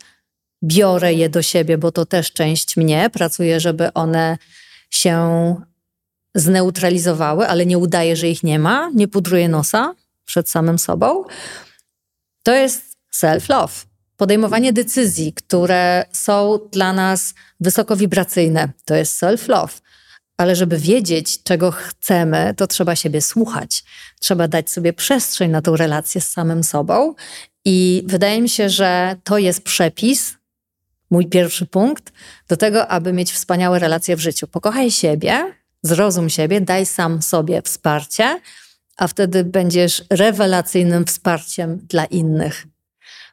biorę 0.65 1.15
je 1.15 1.29
do 1.29 1.43
siebie, 1.43 1.79
bo 1.79 1.93
to 1.93 2.07
też 2.07 2.33
część 2.33 2.77
mnie. 2.77 3.11
Pracuję, 3.11 3.61
żeby 3.61 3.93
one 3.93 4.39
się 4.91 5.17
zneutralizowały, 6.35 7.49
ale 7.49 7.67
nie 7.67 7.79
udaję, 7.79 8.17
że 8.17 8.29
ich 8.29 8.43
nie 8.43 8.59
ma. 8.59 8.91
Nie 8.95 9.09
pudruję 9.09 9.49
nosa 9.49 9.95
przed 10.25 10.51
samym 10.51 10.79
sobą. 10.79 11.25
To 12.43 12.55
jest 12.55 12.97
self-love. 13.15 13.87
Podejmowanie 14.17 14.73
decyzji, 14.73 15.33
które 15.33 16.05
są 16.13 16.59
dla 16.73 16.93
nas 16.93 17.35
wysoko 17.61 17.97
wibracyjne, 17.97 18.69
to 18.85 18.95
jest 18.95 19.23
self-love. 19.23 19.81
Ale 20.37 20.57
żeby 20.57 20.79
wiedzieć, 20.79 21.43
czego 21.43 21.71
chcemy, 21.71 22.55
to 22.57 22.67
trzeba 22.67 22.97
siebie 22.97 23.21
słuchać. 23.21 23.85
Trzeba 24.21 24.49
dać 24.49 24.71
sobie 24.71 24.93
przestrzeń 24.93 25.51
na 25.51 25.63
tą 25.63 25.77
relację 25.77 26.21
z 26.21 26.31
samym 26.31 26.65
sobą. 26.65 27.15
I 27.65 28.03
wydaje 28.07 28.43
mi 28.43 28.49
się, 28.49 28.69
że 28.69 29.17
to 29.25 29.39
jest 29.39 29.63
przepis, 29.63 30.35
mój 31.11 31.27
pierwszy 31.27 31.67
punkt, 31.67 32.13
do 32.49 32.57
tego, 32.57 32.89
aby 32.89 33.13
mieć 33.13 33.33
wspaniałe 33.33 33.79
relacje 33.79 34.17
w 34.17 34.21
życiu. 34.21 34.47
Pokochaj 34.47 34.91
siebie, 34.91 35.53
Zrozum 35.87 36.31
siebie, 36.31 36.61
daj 36.61 36.87
sam 36.87 37.23
sobie 37.23 37.63
wsparcie, 37.63 38.41
a 38.97 39.09
wtedy 39.09 39.45
będziesz 39.45 40.05
rewelacyjnym 40.11 41.05
wsparciem 41.05 41.79
dla 41.79 42.05
innych. 42.05 42.67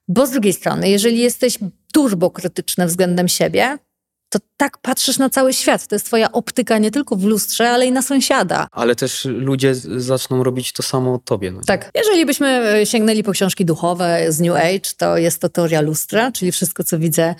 Bo 0.08 0.28
z 0.28 0.32
drugiej 0.32 0.54
strony, 0.54 0.89
jeżeli 0.89 1.20
jesteś 1.20 1.60
turbokrytyczny 1.94 2.88
względem 2.88 3.28
siebie, 3.28 3.78
to 4.34 4.39
tak 4.58 4.78
patrzysz 4.78 5.17
na 5.17 5.30
cały 5.30 5.54
świat. 5.54 5.88
To 5.88 5.96
jest 5.96 6.06
twoja 6.06 6.32
optyka 6.32 6.78
nie 6.78 6.91
tylko 6.91 7.15
w 7.15 7.24
lustrze, 7.24 7.69
ale 7.69 7.86
i 7.86 7.91
na 7.91 8.02
sąsiada. 8.02 8.67
Ale 8.72 8.96
też 8.96 9.26
ludzie 9.26 9.76
zaczną 9.98 10.43
robić 10.43 10.74
to 10.74 10.84
samo 10.84 11.19
tobie. 11.26 11.52
No. 11.52 11.62
Tak. 11.65 11.91
Jeżeli 11.96 12.26
byśmy 12.26 12.48
e, 12.48 12.86
sięgnęli 12.86 13.24
po 13.24 13.32
książki 13.32 13.65
duchowe 13.65 14.32
z 14.32 14.39
New 14.39 14.56
Age, 14.56 14.89
to 14.98 15.17
jest 15.17 15.41
to 15.41 15.50
teoria 15.50 15.82
lustra, 15.82 16.32
czyli 16.32 16.52
wszystko, 16.52 16.84
co 16.84 17.00
widzę 17.00 17.36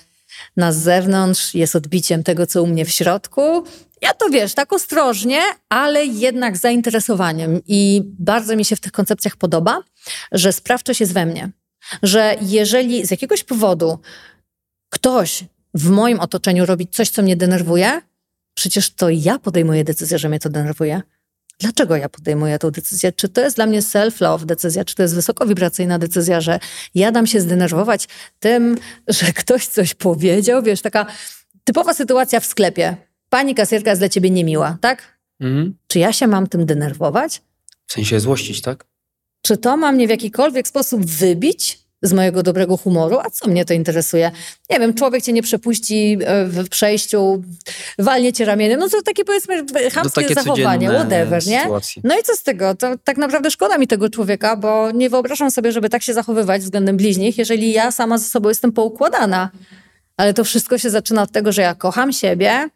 na 0.58 0.72
zewnątrz, 0.72 1.54
jest 1.54 1.76
odbiciem 1.76 2.24
tego, 2.24 2.48
co 2.48 2.64
u 2.64 2.68
mnie 2.68 2.86
w 2.86 2.90
środku. 2.90 3.64
Ja 4.02 4.14
to 4.14 4.30
wiesz, 4.30 4.54
tak 4.54 4.74
ostrożnie, 4.74 5.42
ale 5.70 6.06
jednak 6.06 6.58
z 6.58 6.62
zainteresowaniem. 6.62 7.62
I 7.68 8.02
bardzo 8.06 8.56
mi 8.56 8.66
się 8.66 8.76
w 8.76 8.80
tych 8.80 8.92
koncepcjach 8.92 9.36
podoba, 9.36 9.82
że 10.32 10.54
sprawczość 10.54 11.00
jest 11.00 11.14
we 11.14 11.26
mnie. 11.26 11.52
Że 12.04 12.36
jeżeli 12.42 13.06
z 13.06 13.12
jakiegoś 13.12 13.44
powodu 13.44 14.00
ktoś 14.90 15.44
w 15.74 15.90
moim 15.90 16.20
otoczeniu 16.20 16.66
robić 16.66 16.96
coś, 16.96 17.10
co 17.10 17.22
mnie 17.22 17.36
denerwuje, 17.36 18.02
przecież 18.54 18.90
to 18.90 19.10
ja 19.10 19.40
podejmuję 19.40 19.84
decyzję, 19.84 20.20
że 20.20 20.30
mnie 20.30 20.40
to 20.40 20.50
denerwuje. 20.50 21.02
Dlaczego 21.60 21.96
ja 21.96 22.10
podejmuję 22.10 22.60
tę 22.60 22.72
decyzję? 22.72 23.12
Czy 23.12 23.30
to 23.30 23.42
jest 23.42 23.56
dla 23.56 23.66
mnie 23.66 23.82
self-love 23.82 24.46
decyzja, 24.46 24.86
czy 24.86 24.96
to 24.96 25.02
jest 25.02 25.16
wysokowibracyjna 25.16 26.00
decyzja, 26.00 26.42
że 26.42 26.60
ja 26.96 27.12
dam 27.12 27.28
się 27.28 27.42
zdenerwować 27.42 28.08
tym, 28.40 28.78
że 29.08 29.34
ktoś 29.34 29.68
coś 29.68 29.94
powiedział? 29.94 30.64
Wiesz, 30.64 30.82
taka 30.82 31.06
typowa 31.64 31.94
sytuacja 31.94 32.40
w 32.40 32.46
sklepie. 32.46 32.98
Pani 33.30 33.56
kasjerka 33.56 33.90
jest 33.90 34.02
dla 34.02 34.10
ciebie 34.10 34.30
niemiła, 34.30 34.78
tak? 34.82 35.20
Mhm. 35.40 35.78
Czy 35.88 36.00
ja 36.00 36.14
się 36.14 36.28
mam 36.28 36.48
tym 36.48 36.66
denerwować? 36.66 37.42
W 37.88 37.94
sensie 37.94 38.20
złościć, 38.20 38.62
tak? 38.62 38.86
Czy 39.42 39.58
to 39.58 39.78
ma 39.78 39.92
mnie 39.92 40.08
w 40.08 40.10
jakikolwiek 40.10 40.68
sposób 40.68 41.06
wybić? 41.06 41.83
Z 42.04 42.14
mojego 42.14 42.44
dobrego 42.44 42.78
humoru, 42.78 43.20
a 43.20 43.30
co 43.30 43.48
mnie 43.48 43.66
to 43.66 43.74
interesuje? 43.74 44.32
Nie 44.70 44.80
wiem, 44.80 44.94
człowiek 44.94 45.24
cię 45.24 45.34
nie 45.34 45.44
przepuści 45.44 46.18
e, 46.26 46.46
w 46.46 46.70
przejściu, 46.70 47.44
walnie 48.00 48.34
cię 48.34 48.46
ramieniem, 48.46 48.80
no 48.80 48.90
to 48.90 49.02
takie 49.02 49.26
powiedzmy 49.26 49.66
chamskie 49.94 50.26
no 50.30 50.44
zachowanie, 50.44 50.90
whatever, 50.90 51.48
nie? 51.48 51.62
Sytuacje. 51.62 52.02
No 52.06 52.20
i 52.20 52.24
co 52.24 52.36
z 52.36 52.44
tego? 52.44 52.76
To 52.76 52.88
tak 53.04 53.18
naprawdę 53.18 53.52
szkoda 53.52 53.78
mi 53.78 53.88
tego 53.88 54.10
człowieka, 54.10 54.56
bo 54.56 54.92
nie 54.92 55.10
wyobrażam 55.10 55.52
sobie, 55.52 55.72
żeby 55.72 55.90
tak 55.90 56.04
się 56.04 56.14
zachowywać 56.14 56.62
względem 56.62 56.98
bliźnich, 56.98 57.38
jeżeli 57.38 57.72
ja 57.72 57.92
sama 57.92 58.18
ze 58.18 58.26
sobą 58.26 58.50
jestem 58.50 58.72
poukładana. 58.72 59.50
Ale 60.18 60.34
to 60.34 60.44
wszystko 60.44 60.78
się 60.78 60.90
zaczyna 60.90 61.22
od 61.22 61.32
tego, 61.32 61.52
że 61.52 61.62
ja 61.62 61.76
kocham 61.76 62.14
siebie, 62.14 62.70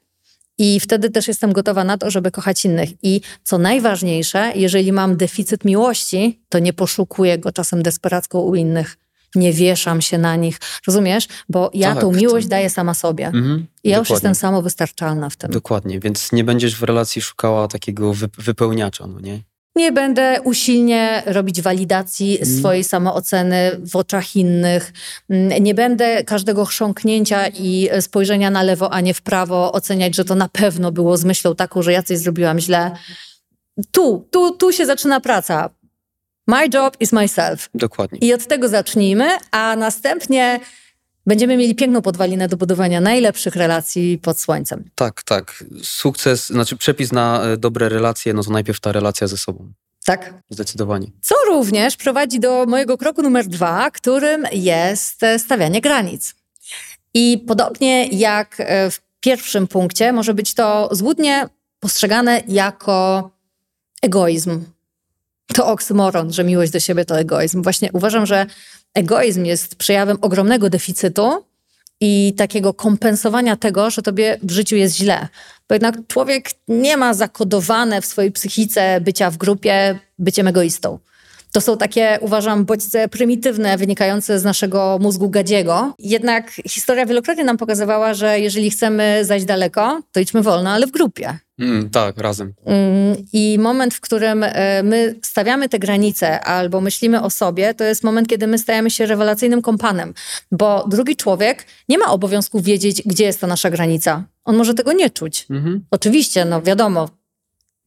i 0.60 0.80
wtedy 0.80 1.10
też 1.10 1.28
jestem 1.28 1.54
gotowa 1.54 1.84
na 1.84 1.98
to, 1.98 2.12
żeby 2.12 2.32
kochać 2.32 2.66
innych. 2.66 2.90
I 3.04 3.22
co 3.44 3.58
najważniejsze, 3.58 4.52
jeżeli 4.56 4.92
mam 4.92 5.18
deficyt 5.18 5.66
miłości, 5.66 6.42
to 6.50 6.60
nie 6.60 6.74
poszukuję 6.74 7.38
go 7.38 7.52
czasem 7.52 7.84
desperacko 7.84 8.42
u 8.42 8.56
innych 8.56 8.98
nie 9.38 9.54
wieszam 9.54 10.02
się 10.02 10.18
na 10.18 10.36
nich. 10.36 10.58
Rozumiesz? 10.88 11.28
Bo 11.50 11.72
ja 11.74 11.92
tak, 11.92 12.02
tą 12.02 12.12
miłość 12.12 12.46
tak. 12.46 12.52
daję 12.52 12.70
sama 12.70 12.94
sobie. 12.94 13.26
Mhm, 13.26 13.68
I 13.84 13.90
ja 13.90 13.98
już 13.98 14.10
jestem 14.10 14.36
samowystarczalna 14.36 15.30
w 15.30 15.36
tym. 15.36 15.52
Dokładnie, 15.52 16.00
więc 16.00 16.32
nie 16.32 16.44
będziesz 16.44 16.76
w 16.76 16.84
relacji 16.84 17.22
szukała 17.22 17.68
takiego 17.68 18.14
wypełniacza, 18.38 19.08
no 19.08 19.20
nie? 19.20 19.40
Nie 19.78 19.92
będę 19.92 20.42
usilnie 20.44 21.24
robić 21.26 21.62
walidacji 21.62 22.42
mm. 22.42 22.60
swojej 22.60 22.84
samooceny 22.84 23.80
w 23.92 23.96
oczach 23.96 24.36
innych. 24.36 24.94
Mm, 25.30 25.64
nie 25.64 25.74
będę 25.74 26.24
każdego 26.24 26.66
chrząknięcia 26.66 27.48
i 27.48 27.90
spojrzenia 28.02 28.50
na 28.50 28.64
lewo, 28.64 28.94
a 28.94 29.02
nie 29.02 29.14
w 29.14 29.22
prawo 29.22 29.72
oceniać, 29.72 30.16
że 30.16 30.26
to 30.26 30.36
na 30.36 30.50
pewno 30.50 30.92
było 30.92 31.18
z 31.18 31.26
myślą 31.26 31.56
taką, 31.56 31.82
że 31.82 31.92
ja 31.92 32.04
coś 32.04 32.18
zrobiłam 32.18 32.60
źle. 32.60 32.92
Tu, 33.92 34.28
tu, 34.32 34.52
tu 34.52 34.72
się 34.72 34.86
zaczyna 34.86 35.20
praca. 35.20 35.70
My 36.48 36.70
job 36.74 36.98
is 37.00 37.14
myself. 37.14 37.70
Dokładnie. 37.74 38.20
I 38.22 38.34
od 38.34 38.48
tego 38.48 38.70
zacznijmy, 38.70 39.30
a 39.52 39.76
następnie 39.76 40.60
będziemy 41.26 41.58
mieli 41.58 41.76
piękną 41.76 42.02
podwalinę 42.02 42.48
do 42.48 42.58
budowania 42.58 43.02
najlepszych 43.02 43.56
relacji 43.56 44.18
pod 44.18 44.40
słońcem. 44.40 44.90
Tak, 44.96 45.24
tak. 45.24 45.64
Sukces, 45.84 46.48
znaczy 46.48 46.78
przepis 46.78 47.12
na 47.12 47.44
e, 47.44 47.58
dobre 47.58 47.90
relacje, 47.90 48.34
no 48.34 48.44
to 48.44 48.52
najpierw 48.52 48.80
ta 48.80 48.92
relacja 48.92 49.28
ze 49.28 49.38
sobą. 49.38 49.74
Tak. 50.06 50.34
Zdecydowanie. 50.50 51.08
Co 51.22 51.36
również 51.48 51.98
prowadzi 51.98 52.40
do 52.40 52.66
mojego 52.66 52.98
kroku 52.98 53.22
numer 53.22 53.46
dwa, 53.48 53.92
którym 53.92 54.44
jest 54.52 55.24
e, 55.24 55.40
stawianie 55.40 55.82
granic. 55.82 56.36
I 57.14 57.44
podobnie 57.48 58.08
jak 58.08 58.56
e, 58.60 58.92
w 58.92 59.02
pierwszym 59.20 59.68
punkcie, 59.68 60.14
może 60.14 60.34
być 60.34 60.54
to 60.54 60.90
złudnie 60.92 61.48
postrzegane 61.80 62.42
jako 62.48 63.30
egoizm 64.02 64.66
to 65.54 65.68
oksymoron, 65.68 66.34
że 66.34 66.44
miłość 66.44 66.72
do 66.72 66.80
siebie 66.80 67.06
to 67.06 67.20
egoizm. 67.20 67.64
Właśnie 67.64 67.90
uważam, 67.94 68.26
że 68.26 68.46
egoizm 68.94 69.46
jest 69.46 69.76
przejawem 69.76 70.18
ogromnego 70.22 70.70
deficytu 70.70 71.46
i 72.02 72.34
takiego 72.38 72.74
kompensowania 72.74 73.56
tego, 73.56 73.90
że 73.90 74.02
tobie 74.02 74.38
w 74.44 74.52
życiu 74.52 74.76
jest 74.76 74.96
źle. 74.96 75.28
Bo 75.70 75.76
jednak 75.76 75.96
człowiek 76.08 76.50
nie 76.68 76.98
ma 76.98 77.14
zakodowane 77.14 78.02
w 78.02 78.06
swojej 78.06 78.32
psychice 78.32 79.02
bycia 79.02 79.32
w 79.32 79.38
grupie 79.38 80.00
byciem 80.20 80.48
egoistą. 80.48 81.00
To 81.52 81.62
są 81.62 81.78
takie, 81.78 82.18
uważam, 82.22 82.66
bodźce 82.66 83.08
prymitywne, 83.08 83.78
wynikające 83.78 84.40
z 84.40 84.44
naszego 84.44 84.98
mózgu 85.02 85.30
gadziego. 85.30 85.94
Jednak 86.00 86.52
historia 86.52 87.06
wielokrotnie 87.06 87.44
nam 87.44 87.58
pokazywała, 87.58 88.14
że 88.14 88.40
jeżeli 88.40 88.70
chcemy 88.70 89.26
zajść 89.26 89.46
daleko, 89.46 90.02
to 90.12 90.20
idźmy 90.20 90.42
wolno, 90.42 90.70
ale 90.70 90.88
w 90.88 90.92
grupie. 90.92 91.40
Mm, 91.60 91.90
tak, 91.90 92.18
razem. 92.18 92.54
Mm, 92.66 93.18
I 93.34 93.58
moment, 93.60 93.94
w 93.94 94.02
którym 94.02 94.44
e, 94.44 94.84
my 94.84 95.16
stawiamy 95.22 95.70
te 95.70 95.80
granice 95.80 96.40
albo 96.40 96.82
myślimy 96.82 97.22
o 97.22 97.30
sobie, 97.30 97.74
to 97.74 97.84
jest 97.84 98.04
moment, 98.04 98.28
kiedy 98.28 98.48
my 98.48 98.58
stajemy 98.58 98.92
się 98.92 99.06
rewelacyjnym 99.06 99.62
kompanem, 99.62 100.14
bo 100.52 100.86
drugi 100.88 101.16
człowiek 101.16 101.66
nie 101.90 101.98
ma 101.98 102.06
obowiązku 102.06 102.62
wiedzieć, 102.62 103.02
gdzie 103.06 103.24
jest 103.24 103.42
ta 103.42 103.48
nasza 103.48 103.70
granica. 103.70 104.24
On 104.46 104.58
może 104.58 104.74
tego 104.74 104.94
nie 104.94 105.10
czuć. 105.10 105.46
Mhm. 105.50 105.86
Oczywiście, 105.92 106.46
no 106.46 106.62
wiadomo, 106.62 107.10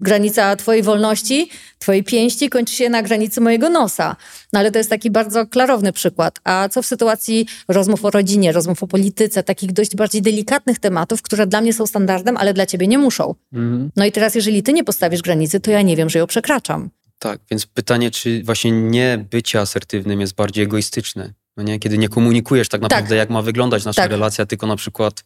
granica 0.01 0.57
twojej 0.57 0.83
wolności, 0.83 1.51
twojej 1.79 2.05
pięści 2.05 2.49
kończy 2.49 2.75
się 2.75 2.89
na 2.89 3.03
granicy 3.03 3.41
mojego 3.41 3.71
nosa. 3.71 4.17
No 4.53 4.61
ale 4.61 4.71
to 4.71 4.79
jest 4.79 4.91
taki 4.91 5.11
bardzo 5.11 5.47
klarowny 5.47 5.93
przykład. 5.93 6.39
A 6.45 6.69
co 6.69 6.83
w 6.83 6.87
sytuacji 6.87 7.47
rozmów 7.69 8.05
o 8.05 8.11
rodzinie, 8.11 8.53
rozmów 8.53 8.83
o 8.83 8.87
polityce, 8.87 9.43
takich 9.43 9.73
dość 9.73 9.97
bardziej 9.97 10.23
delikatnych 10.23 10.79
tematów, 10.79 11.23
które 11.23 11.47
dla 11.47 11.61
mnie 11.61 11.73
są 11.73 11.87
standardem, 11.87 12.37
ale 12.37 12.55
dla 12.55 12.67
ciebie 12.67 12.87
nie 12.87 12.99
muszą. 12.99 13.35
Mhm. 13.53 13.91
No 13.97 14.05
i 14.05 14.13
teraz, 14.13 14.35
jeżeli 14.35 14.63
ty 14.63 14.73
nie 14.73 14.85
postawisz 14.85 15.23
granicy, 15.23 15.61
to 15.61 15.71
ja 15.71 15.83
nie 15.83 15.97
wiem, 15.97 16.11
że 16.11 16.19
ją 16.19 16.27
przekraczam. 16.27 16.91
Tak, 17.19 17.41
więc 17.51 17.67
pytanie, 17.67 18.11
czy 18.11 18.43
właśnie 18.45 18.71
nie 18.71 19.27
bycie 19.31 19.61
asertywnym 19.61 20.21
jest 20.21 20.35
bardziej 20.35 20.65
egoistyczne? 20.65 21.33
No 21.57 21.63
nie? 21.63 21.79
Kiedy 21.79 21.99
nie 21.99 22.09
komunikujesz 22.09 22.69
tak 22.69 22.81
naprawdę, 22.81 23.09
tak. 23.09 23.19
jak 23.19 23.31
ma 23.31 23.43
wyglądać 23.43 23.85
nasza 23.85 24.03
tak. 24.03 24.11
relacja, 24.11 24.47
tylko 24.47 24.67
na 24.67 24.77
przykład, 24.77 25.25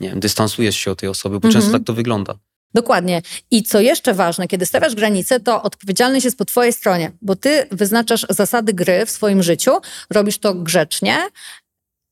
nie 0.00 0.08
wiem, 0.08 0.20
dystansujesz 0.20 0.76
się 0.76 0.90
od 0.90 0.98
tej 1.00 1.08
osoby, 1.08 1.40
bo 1.40 1.48
mhm. 1.48 1.62
często 1.62 1.78
tak 1.78 1.86
to 1.86 1.94
wygląda. 1.94 2.34
Dokładnie. 2.74 3.22
I 3.50 3.62
co 3.62 3.80
jeszcze 3.80 4.14
ważne, 4.14 4.48
kiedy 4.48 4.66
stawiasz 4.66 4.94
granice, 4.94 5.40
to 5.40 5.62
odpowiedzialność 5.62 6.24
jest 6.24 6.38
po 6.38 6.44
twojej 6.44 6.72
stronie, 6.72 7.12
bo 7.22 7.36
ty 7.36 7.66
wyznaczasz 7.70 8.26
zasady 8.30 8.72
gry 8.72 9.06
w 9.06 9.10
swoim 9.10 9.42
życiu, 9.42 9.72
robisz 10.10 10.38
to 10.38 10.54
grzecznie, 10.54 11.18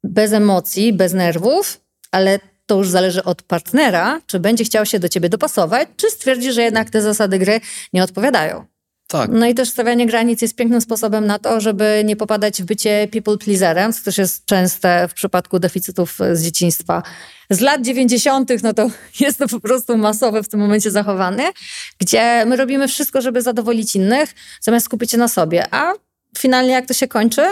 bez 0.05 0.33
emocji, 0.33 0.93
bez 0.93 1.13
nerwów, 1.13 1.81
ale 2.11 2.39
to 2.67 2.77
już 2.79 2.89
zależy 2.89 3.25
od 3.25 3.43
partnera, 3.43 4.21
czy 4.27 4.41
będzie 4.41 4.65
chciał 4.65 4.87
się 4.87 4.99
do 4.99 5.09
ciebie 5.09 5.29
dopasować, 5.29 5.89
czy 5.97 6.11
stwierdzi, 6.11 6.53
że 6.53 6.63
jednak 6.63 6.91
te 6.91 7.03
zasady 7.03 7.39
gry 7.39 7.61
nie 7.93 8.05
odpowiadają. 8.05 8.67
Tak. 9.11 9.31
No 9.33 9.47
i 9.47 9.55
też 9.55 9.69
stawianie 9.69 10.07
granic 10.07 10.43
jest 10.43 10.57
pięknym 10.57 10.81
sposobem 10.81 11.27
na 11.27 11.39
to, 11.39 11.61
żeby 11.61 12.03
nie 12.05 12.17
popadać 12.17 12.63
w 12.63 12.65
bycie 12.65 13.09
people 13.13 13.39
pleaserem, 13.39 13.93
co 13.93 14.05
też 14.05 14.19
jest 14.19 14.45
częste 14.47 15.09
w 15.09 15.15
przypadku 15.15 15.59
deficytów 15.59 16.19
z 16.33 16.43
dzieciństwa. 16.43 17.03
Z 17.51 17.61
lat 17.61 17.83
90., 17.83 18.51
no 18.63 18.75
to 18.75 18.91
jest 19.21 19.39
to 19.39 19.49
po 19.49 19.61
prostu 19.61 19.97
masowe 19.97 20.43
w 20.43 20.49
tym 20.49 20.61
momencie 20.61 20.91
zachowane, 20.91 21.53
gdzie 21.99 22.45
my 22.47 22.57
robimy 22.57 22.89
wszystko, 22.89 23.21
żeby 23.21 23.43
zadowolić 23.43 23.97
innych, 23.97 24.35
zamiast 24.61 24.87
skupić 24.87 25.11
się 25.11 25.19
na 25.19 25.29
sobie. 25.29 25.75
A 25.75 25.93
finalnie 26.39 26.73
jak 26.73 26.87
to 26.87 26.95
się 26.95 27.09
kończy? 27.09 27.43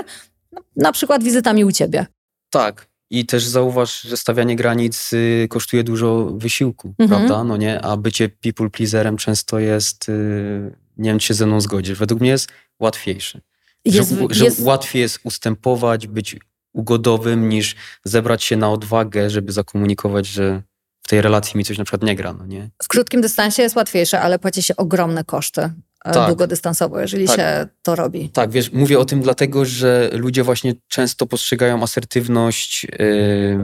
No, 0.52 0.60
na 0.76 0.92
przykład 0.92 1.24
wizytami 1.24 1.64
u 1.64 1.72
ciebie. 1.72 2.06
Tak. 2.50 2.86
I 3.10 3.26
też 3.26 3.44
zauważ, 3.44 4.00
że 4.00 4.16
stawianie 4.16 4.56
granic 4.56 5.12
y, 5.12 5.46
kosztuje 5.50 5.84
dużo 5.84 6.24
wysiłku, 6.24 6.94
mhm. 6.98 7.08
prawda? 7.08 7.44
No 7.44 7.56
nie, 7.56 7.80
a 7.82 7.96
bycie 7.96 8.28
people 8.28 8.70
pleaserem 8.70 9.16
często 9.16 9.58
jest 9.58 10.08
y, 10.08 10.85
nie 10.96 11.10
wiem, 11.10 11.18
czy 11.18 11.26
się 11.26 11.34
ze 11.34 11.46
mną 11.46 11.60
zgodzisz. 11.60 11.98
Według 11.98 12.20
mnie 12.20 12.30
jest 12.30 12.48
łatwiejszy. 12.80 13.40
Jest, 13.84 14.10
że, 14.10 14.26
że 14.30 14.44
jest... 14.44 14.60
łatwiej 14.60 15.02
jest 15.02 15.18
ustępować, 15.24 16.06
być 16.06 16.36
ugodowym, 16.72 17.48
niż 17.48 17.76
zebrać 18.04 18.44
się 18.44 18.56
na 18.56 18.70
odwagę, 18.70 19.30
żeby 19.30 19.52
zakomunikować, 19.52 20.26
że 20.26 20.62
w 21.02 21.08
tej 21.08 21.20
relacji 21.20 21.58
mi 21.58 21.64
coś 21.64 21.78
na 21.78 21.84
przykład 21.84 22.02
nie 22.02 22.16
gra, 22.16 22.32
no 22.32 22.46
nie? 22.46 22.70
W 22.82 22.88
krótkim 22.88 23.20
dystansie 23.20 23.62
jest 23.62 23.76
łatwiejsze, 23.76 24.20
ale 24.20 24.38
płaci 24.38 24.62
się 24.62 24.76
ogromne 24.76 25.24
koszty 25.24 25.60
e, 25.60 25.72
tak. 26.12 26.26
długodystansowo, 26.26 27.00
jeżeli 27.00 27.26
tak. 27.26 27.36
się 27.36 27.66
to 27.82 27.96
robi. 27.96 28.28
Tak, 28.28 28.50
wiesz, 28.50 28.72
mówię 28.72 28.98
o 28.98 29.04
tym 29.04 29.20
dlatego, 29.20 29.64
że 29.64 30.10
ludzie 30.12 30.42
właśnie 30.42 30.74
często 30.88 31.26
postrzegają 31.26 31.82
asertywność. 31.82 32.84
Yy, 32.84 33.58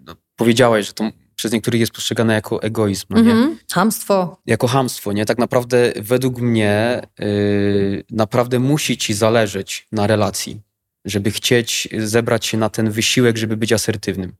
no, 0.00 0.16
powiedziałeś, 0.36 0.86
że 0.86 0.92
to 0.92 1.10
przez 1.36 1.52
niektórych 1.52 1.80
jest 1.80 1.92
postrzegane 1.92 2.34
jako 2.34 2.62
egoizm, 2.62 3.06
no 3.10 3.20
nie? 3.20 3.32
Mhm. 3.32 3.58
Hamstwo. 3.72 4.40
Jako 4.46 4.66
hamstwo, 4.66 5.12
nie? 5.12 5.26
Tak 5.26 5.38
naprawdę 5.38 5.92
według 5.96 6.40
mnie 6.40 7.02
yy, 7.18 8.04
naprawdę 8.10 8.58
musi 8.58 8.98
ci 8.98 9.14
zależeć 9.14 9.86
na 9.92 10.06
relacji, 10.06 10.60
żeby 11.04 11.30
chcieć 11.30 11.88
zebrać 11.98 12.46
się 12.46 12.58
na 12.58 12.68
ten 12.68 12.90
wysiłek, 12.90 13.36
żeby 13.36 13.56
być 13.56 13.72
asertywnym. 13.72 14.32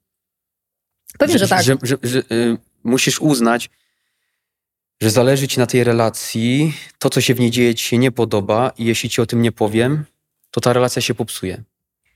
Pewnie, 1.19 1.39
że 1.39 1.49
tak. 1.49 1.63
Że, 1.63 1.77
że, 1.83 1.97
że, 2.03 2.19
y, 2.19 2.57
musisz 2.85 3.21
uznać, 3.21 3.71
że 5.01 5.11
zależy 5.11 5.49
ci 5.49 5.59
na 5.59 5.67
tej 5.67 5.85
relacji, 5.85 6.75
to 6.99 7.11
co 7.11 7.21
się 7.21 7.35
w 7.35 7.41
niej 7.41 7.51
dzieje 7.51 7.75
ci 7.75 7.85
się 7.85 7.99
nie 7.99 8.13
podoba 8.13 8.73
i 8.79 8.85
jeśli 8.85 9.11
ci 9.11 9.21
o 9.21 9.27
tym 9.27 9.43
nie 9.43 9.53
powiem, 9.53 10.05
to 10.51 10.61
ta 10.61 10.73
relacja 10.73 11.03
się 11.03 11.15
popsuje. 11.15 11.63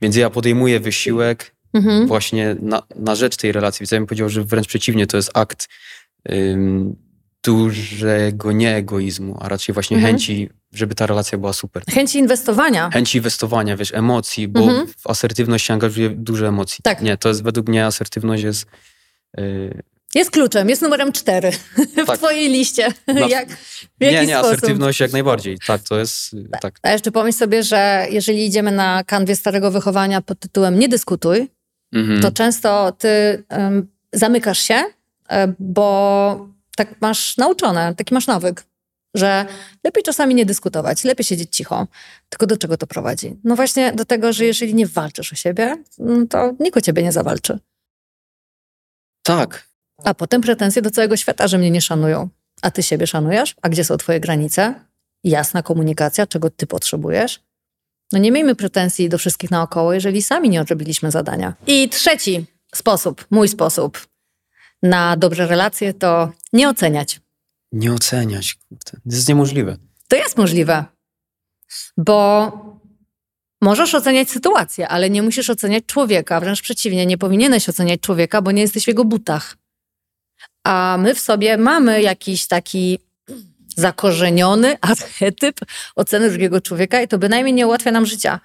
Więc 0.03 0.17
ja 0.17 0.31
podejmuję 0.31 0.81
wysiłek 0.81 1.55
Mhm. 1.73 2.07
właśnie 2.07 2.57
na, 2.63 2.83
na 2.97 3.15
rzecz 3.15 3.37
tej 3.37 3.53
relacji. 3.53 3.79
Więc 3.85 3.91
ja 3.93 3.99
bym 3.99 4.07
powiedział, 4.07 4.29
że 4.29 4.45
wręcz 4.45 4.67
przeciwnie, 4.69 5.07
to 5.07 5.17
jest 5.17 5.31
akt 5.35 5.69
ym, 6.33 6.97
dużego 7.45 8.53
nie 8.53 8.77
egoizmu, 8.77 9.37
a 9.41 9.49
raczej 9.49 9.73
właśnie 9.73 9.97
Mhm. 9.97 10.15
chęci, 10.15 10.49
żeby 10.73 10.95
ta 10.95 11.07
relacja 11.07 11.39
była 11.39 11.53
super. 11.53 11.83
Chęci 11.91 12.19
inwestowania. 12.19 12.91
Chęci 12.91 13.19
inwestowania, 13.19 13.77
wiesz, 13.77 13.95
emocji, 13.95 14.49
bo 14.49 14.61
Mhm. 14.61 14.87
w 14.87 15.07
asertywność 15.11 15.67
się 15.67 15.75
angażuje 15.75 16.11
dużo 16.11 16.47
emocji. 16.49 16.79
Tak. 16.83 17.03
Nie, 17.03 17.17
to 17.17 17.29
jest 17.29 17.43
według 17.43 17.69
mnie 17.69 17.87
asertywność 17.87 18.43
jest 18.43 18.67
yy, 19.37 19.83
Jest 20.15 20.31
kluczem, 20.31 20.69
jest 20.69 20.83
numerem 20.83 21.13
cztery 21.13 21.51
w 22.05 22.07
Tak. 22.07 22.19
twojej 22.19 22.49
liście. 22.49 22.89
Na- 23.07 23.29
Jak, 23.39 23.51
w 23.51 23.87
Nie, 24.01 24.27
nie, 24.27 24.35
sposób? 24.37 24.47
asertywność 24.53 25.01
jak 25.01 25.13
najbardziej. 25.13 25.59
Tak, 25.67 25.83
to 25.83 25.99
jest 25.99 26.33
y, 26.35 26.49
tak. 26.61 26.79
A 26.83 26.91
jeszcze 26.91 27.11
pomyśl 27.13 27.39
sobie, 27.39 27.63
że 27.63 28.07
jeżeli 28.11 28.47
idziemy 28.47 28.73
na 28.73 29.05
kanwie 29.05 29.37
starego 29.37 29.71
wychowania 29.71 30.21
pod 30.21 30.41
tytułem 30.41 30.79
nie 30.79 30.89
dyskutuj, 30.89 31.49
Mhm. 31.93 32.21
to 32.21 32.31
często 32.33 32.93
ty 32.93 33.45
em, 33.49 33.89
zamykasz 34.13 34.59
się, 34.59 34.83
e, 35.29 35.55
bo 35.59 36.49
tak 36.77 37.01
masz 37.01 37.37
nauczone, 37.37 37.95
taki 37.95 38.15
masz 38.15 38.27
nawyk, 38.27 38.65
że 39.15 39.47
lepiej 39.85 40.03
czasami 40.03 40.35
nie 40.35 40.47
dyskutować, 40.47 41.05
lepiej 41.05 41.25
siedzieć 41.25 41.57
cicho. 41.57 41.87
Tylko 42.29 42.47
do 42.47 42.57
czego 42.57 42.77
to 42.77 42.87
prowadzi? 42.87 43.37
No 43.45 43.57
właśnie 43.57 43.93
do 43.93 44.05
tego, 44.05 44.33
że 44.33 44.45
jeżeli 44.45 44.75
nie 44.75 44.87
walczysz 44.87 45.33
o 45.33 45.37
siebie, 45.37 45.77
mm, 45.99 46.29
to 46.29 46.53
nikt 46.61 46.77
o 46.77 46.81
ciebie 46.81 47.03
nie 47.03 47.13
zawalczy. 47.13 47.59
Tak. 49.23 49.69
A 50.05 50.15
potem 50.15 50.41
pretensje 50.41 50.83
do 50.83 50.91
całego 50.91 51.17
świata, 51.17 51.49
że 51.49 51.59
mnie 51.59 51.71
nie 51.71 51.81
szanują. 51.81 52.29
A 52.63 52.71
ty 52.71 52.83
siebie 52.83 53.07
szanujesz? 53.07 53.55
A 53.63 53.69
gdzie 53.69 53.85
są 53.85 53.97
twoje 53.97 54.21
granice? 54.21 54.75
Jasna 55.25 55.63
komunikacja, 55.63 56.27
czego 56.27 56.51
ty 56.51 56.67
potrzebujesz? 56.67 57.41
No 58.13 58.19
nie 58.19 58.33
miejmy 58.33 58.55
pretensji 58.55 59.09
do 59.09 59.19
wszystkich 59.19 59.51
naokoło, 59.51 59.93
jeżeli 59.93 60.23
sami 60.23 60.51
nie 60.51 60.61
odrobiliśmy 60.61 61.11
zadania. 61.11 61.55
I 61.67 61.89
trzeci 61.89 62.47
sposób, 62.75 63.27
mój 63.31 63.49
sposób 63.49 64.07
na 64.83 65.17
dobre 65.17 65.47
relacje 65.47 65.95
to 65.95 66.33
nie 66.53 66.69
oceniać. 66.69 67.21
Nie 67.73 67.93
oceniać. 67.93 68.59
To 68.85 68.97
jest 69.07 69.29
niemożliwe. 69.29 69.77
To 70.09 70.17
jest 70.17 70.37
możliwe, 70.37 70.85
bo 71.97 72.53
możesz 73.61 73.95
oceniać 73.95 74.31
sytuację, 74.31 74.89
ale 74.89 75.11
nie 75.11 75.23
musisz 75.23 75.51
oceniać 75.51 75.85
człowieka. 75.87 76.41
Wręcz 76.41 76.63
przeciwnie, 76.63 77.07
nie 77.07 77.19
powinieneś 77.19 77.69
oceniać 77.69 78.01
człowieka, 78.01 78.43
bo 78.43 78.53
nie 78.53 78.63
jesteś 78.63 78.85
w 78.85 78.89
jego 78.89 79.05
butach. 79.05 79.57
A 80.65 80.97
my 81.01 81.15
w 81.15 81.21
sobie 81.21 81.57
mamy 81.57 82.03
jakiś 82.03 82.47
taki 82.47 82.99
zakorzeniony 83.77 84.77
archetyp 84.93 85.61
oceny 85.97 86.31
drugiego 86.31 86.61
człowieka 86.61 87.03
i 87.03 87.09
to 87.09 87.19
bynajmniej 87.19 87.55
nie 87.55 87.67
ułatwia 87.67 87.91
nam 87.91 88.07
życia. 88.07 88.41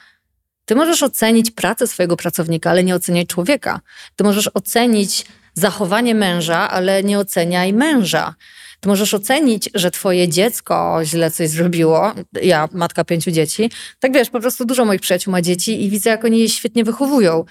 Ty 0.66 0.76
możesz 0.76 1.04
ocenić 1.04 1.52
pracę 1.52 1.88
swojego 1.88 2.18
pracownika, 2.18 2.70
ale 2.70 2.84
nie 2.84 2.96
oceniaj 2.96 3.28
człowieka. 3.28 3.80
Ty 4.16 4.24
możesz 4.24 4.50
ocenić 4.54 5.26
zachowanie 5.54 6.16
męża, 6.16 6.70
ale 6.70 7.04
nie 7.04 7.20
oceniaj 7.20 7.74
męża. 7.74 8.36
Ty 8.80 8.90
możesz 8.90 9.14
ocenić, 9.14 9.70
że 9.74 9.92
twoje 9.92 10.30
dziecko 10.30 11.00
źle 11.04 11.32
coś 11.32 11.50
zrobiło. 11.50 12.12
Ja, 12.42 12.70
matka 12.72 13.04
pięciu 13.04 13.32
dzieci. 13.32 13.72
Tak 14.00 14.14
wiesz, 14.14 14.30
po 14.30 14.40
prostu 14.40 14.66
dużo 14.66 14.86
moich 14.86 15.02
przyjaciół 15.02 15.32
ma 15.32 15.42
dzieci 15.42 15.84
i 15.86 15.90
widzę, 15.90 16.10
jak 16.10 16.26
oni 16.26 16.40
je 16.40 16.50
świetnie 16.50 16.84
wychowują. 16.84 17.46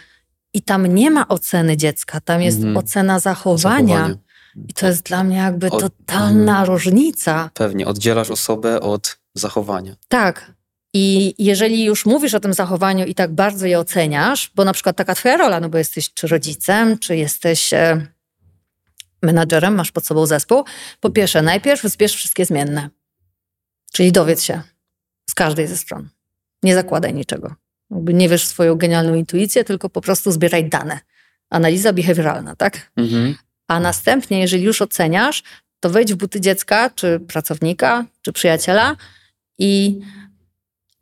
I 0.54 0.62
tam 0.62 0.86
nie 0.86 1.10
ma 1.10 1.28
oceny 1.28 1.76
dziecka, 1.76 2.20
tam 2.20 2.42
jest 2.42 2.56
Mhm. 2.58 2.76
ocena 2.76 3.18
zachowania. 3.20 3.96
Zachowanie. 3.96 4.23
I 4.68 4.74
to 4.74 4.86
jest 4.86 5.02
dla 5.02 5.24
mnie 5.24 5.36
jakby 5.36 5.70
Od- 5.70 5.80
totalna 5.80 6.64
różnica. 6.64 7.50
Pewnie. 7.54 7.86
Oddzielasz 7.86 8.30
osobę 8.30 8.80
od 8.80 9.18
zachowania. 9.34 9.96
Tak. 10.08 10.52
I 10.96 11.34
jeżeli 11.38 11.84
już 11.84 12.06
mówisz 12.06 12.34
o 12.34 12.40
tym 12.40 12.54
zachowaniu 12.54 13.06
i 13.06 13.14
tak 13.14 13.32
bardzo 13.32 13.66
je 13.66 13.78
oceniasz, 13.78 14.50
bo 14.54 14.64
na 14.64 14.72
przykład 14.72 14.96
taka 14.96 15.14
twoja 15.14 15.36
rola, 15.36 15.60
no 15.60 15.68
bo 15.68 15.78
jesteś 15.78 16.14
czy 16.14 16.26
rodzicem, 16.26 16.98
czy 16.98 17.16
jesteś 17.16 17.72
e, 17.72 18.06
menadżerem, 19.22 19.74
masz 19.74 19.92
pod 19.92 20.06
sobą 20.06 20.26
zespół, 20.26 20.64
po 21.00 21.10
pierwsze, 21.10 21.42
najpierw 21.42 21.82
zbierz 21.82 22.14
wszystkie 22.14 22.44
zmienne. 22.44 22.88
Czyli 23.92 24.12
dowiedz 24.12 24.42
się 24.42 24.62
z 25.30 25.34
każdej 25.34 25.66
ze 25.66 25.76
stron. 25.76 26.08
Nie 26.62 26.74
zakładaj 26.74 27.14
niczego. 27.14 27.54
Jakby 27.90 28.14
nie 28.14 28.28
wiesz 28.28 28.46
swoją 28.46 28.74
genialną 28.74 29.14
intuicję, 29.14 29.64
tylko 29.64 29.88
po 29.90 30.00
prostu 30.00 30.32
zbieraj 30.32 30.68
dane. 30.68 30.98
Analiza 31.50 31.92
behawioralna, 31.92 32.56
tak? 32.56 32.90
Mhm. 32.96 33.34
A 33.68 33.80
następnie, 33.80 34.40
jeżeli 34.40 34.62
już 34.62 34.82
oceniasz, 34.82 35.42
to 35.80 35.90
wejdź 35.90 36.12
w 36.14 36.16
buty 36.16 36.40
dziecka, 36.40 36.90
czy 36.90 37.20
pracownika, 37.20 38.04
czy 38.22 38.32
przyjaciela 38.32 38.96
i 39.58 40.00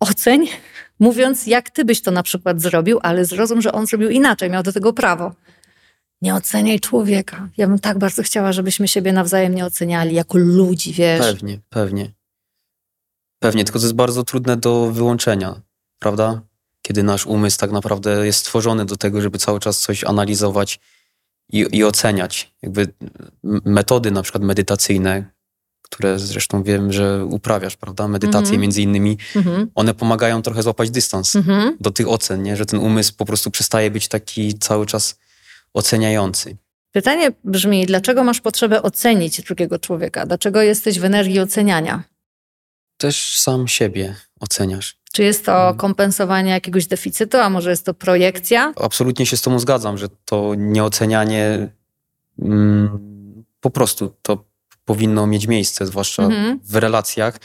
oceń, 0.00 0.48
mówiąc, 0.98 1.46
jak 1.46 1.70
ty 1.70 1.84
byś 1.84 2.02
to 2.02 2.10
na 2.10 2.22
przykład 2.22 2.60
zrobił, 2.60 2.98
ale 3.02 3.24
zrozum, 3.24 3.62
że 3.62 3.72
on 3.72 3.86
zrobił 3.86 4.10
inaczej, 4.10 4.50
miał 4.50 4.62
do 4.62 4.72
tego 4.72 4.92
prawo. 4.92 5.34
Nie 6.22 6.34
oceniaj 6.34 6.80
człowieka. 6.80 7.48
Ja 7.56 7.66
bym 7.66 7.78
tak 7.78 7.98
bardzo 7.98 8.22
chciała, 8.22 8.52
żebyśmy 8.52 8.88
siebie 8.88 9.12
nawzajem 9.12 9.54
nie 9.54 9.66
oceniali 9.66 10.14
jako 10.14 10.38
ludzi, 10.38 10.92
wiesz. 10.92 11.20
Pewnie, 11.20 11.58
pewnie. 11.68 12.12
Pewnie, 13.38 13.64
tylko 13.64 13.78
to 13.78 13.84
jest 13.84 13.94
bardzo 13.94 14.24
trudne 14.24 14.56
do 14.56 14.90
wyłączenia, 14.92 15.60
prawda? 15.98 16.40
Kiedy 16.82 17.02
nasz 17.02 17.26
umysł 17.26 17.58
tak 17.58 17.70
naprawdę 17.70 18.26
jest 18.26 18.38
stworzony 18.38 18.84
do 18.84 18.96
tego, 18.96 19.20
żeby 19.20 19.38
cały 19.38 19.60
czas 19.60 19.80
coś 19.80 20.04
analizować 20.04 20.80
i, 21.48 21.66
i 21.72 21.84
oceniać. 21.84 22.52
Jakby 22.62 22.86
metody 23.64 24.10
na 24.10 24.22
przykład 24.22 24.44
medytacyjne, 24.44 25.24
które 25.82 26.18
zresztą 26.18 26.62
wiem, 26.62 26.92
że 26.92 27.24
uprawiasz, 27.24 27.76
prawda? 27.76 28.08
Medytacje 28.08 28.40
Mhm. 28.40 28.60
między 28.60 28.82
innymi, 28.82 29.18
Mhm. 29.36 29.70
one 29.74 29.94
pomagają 29.94 30.42
trochę 30.42 30.62
złapać 30.62 30.90
dystans 30.90 31.36
Mhm. 31.36 31.76
do 31.80 31.90
tych 31.90 32.08
ocen, 32.08 32.42
nie? 32.42 32.56
Że 32.56 32.66
ten 32.66 32.80
umysł 32.80 33.14
po 33.16 33.24
prostu 33.24 33.50
przestaje 33.50 33.90
być 33.90 34.08
taki 34.08 34.58
cały 34.58 34.86
czas 34.86 35.18
oceniający. 35.74 36.56
Pytanie 36.92 37.30
brzmi, 37.44 37.86
dlaczego 37.86 38.24
masz 38.24 38.40
potrzebę 38.40 38.82
ocenić 38.82 39.42
drugiego 39.42 39.78
człowieka? 39.78 40.26
Dlaczego 40.26 40.62
jesteś 40.62 40.98
w 40.98 41.04
energii 41.04 41.40
oceniania? 41.40 42.02
Też 42.96 43.38
sam 43.38 43.68
siebie 43.68 44.14
oceniasz. 44.40 44.96
Czy 45.12 45.22
jest 45.22 45.44
to 45.46 45.52
Mhm. 45.56 45.76
kompensowanie 45.76 46.50
jakiegoś 46.50 46.86
deficytu, 46.86 47.36
a 47.38 47.50
może 47.50 47.70
jest 47.70 47.86
to 47.86 47.94
projekcja? 47.94 48.72
Absolutnie 48.76 49.26
się 49.26 49.36
z 49.36 49.42
Tobą 49.42 49.58
zgadzam, 49.58 49.98
że 49.98 50.08
to 50.24 50.54
nieocenianie 50.56 51.68
mm, 52.42 53.44
po 53.60 53.70
prostu 53.70 54.14
to 54.22 54.44
powinno 54.84 55.26
mieć 55.26 55.46
miejsce, 55.46 55.86
zwłaszcza 55.86 56.22
Mhm. 56.22 56.60
w 56.64 56.76
relacjach. 56.76 57.36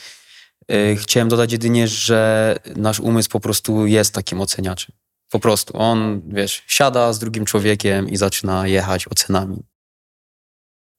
Y, 0.72 0.96
Chciałem 1.00 1.30
dodać 1.30 1.52
jedynie, 1.52 1.88
że 1.88 2.56
nasz 2.76 3.00
umysł 3.00 3.30
po 3.30 3.40
prostu 3.40 3.88
jest 3.88 4.14
takim 4.14 4.42
oceniaczem. 4.42 4.96
Po 5.30 5.40
prostu. 5.40 5.78
On, 5.78 6.22
wiesz, 6.28 6.64
siada 6.68 7.14
z 7.14 7.20
drugim 7.20 7.46
człowiekiem 7.46 8.10
i 8.10 8.18
zaczyna 8.18 8.68
jechać 8.68 9.08
ocenami. 9.08 9.64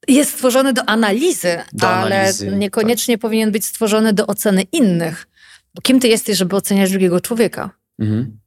Jest 0.08 0.32
stworzony 0.32 0.72
do 0.72 0.82
analizy, 0.88 1.62
Do 1.72 1.88
ale 1.88 2.16
analizy, 2.20 2.46
tak. 2.46 2.58
niekoniecznie 2.58 3.18
powinien 3.18 3.52
być 3.52 3.64
stworzony 3.66 4.12
do 4.12 4.26
oceny 4.26 4.62
innych. 4.62 5.26
Bo 5.74 5.82
kim 5.82 6.00
ty 6.00 6.08
jesteś, 6.08 6.38
żeby 6.38 6.56
oceniać 6.56 6.90
drugiego 6.90 7.20
człowieka? 7.20 7.70
Mhm. 7.98 8.38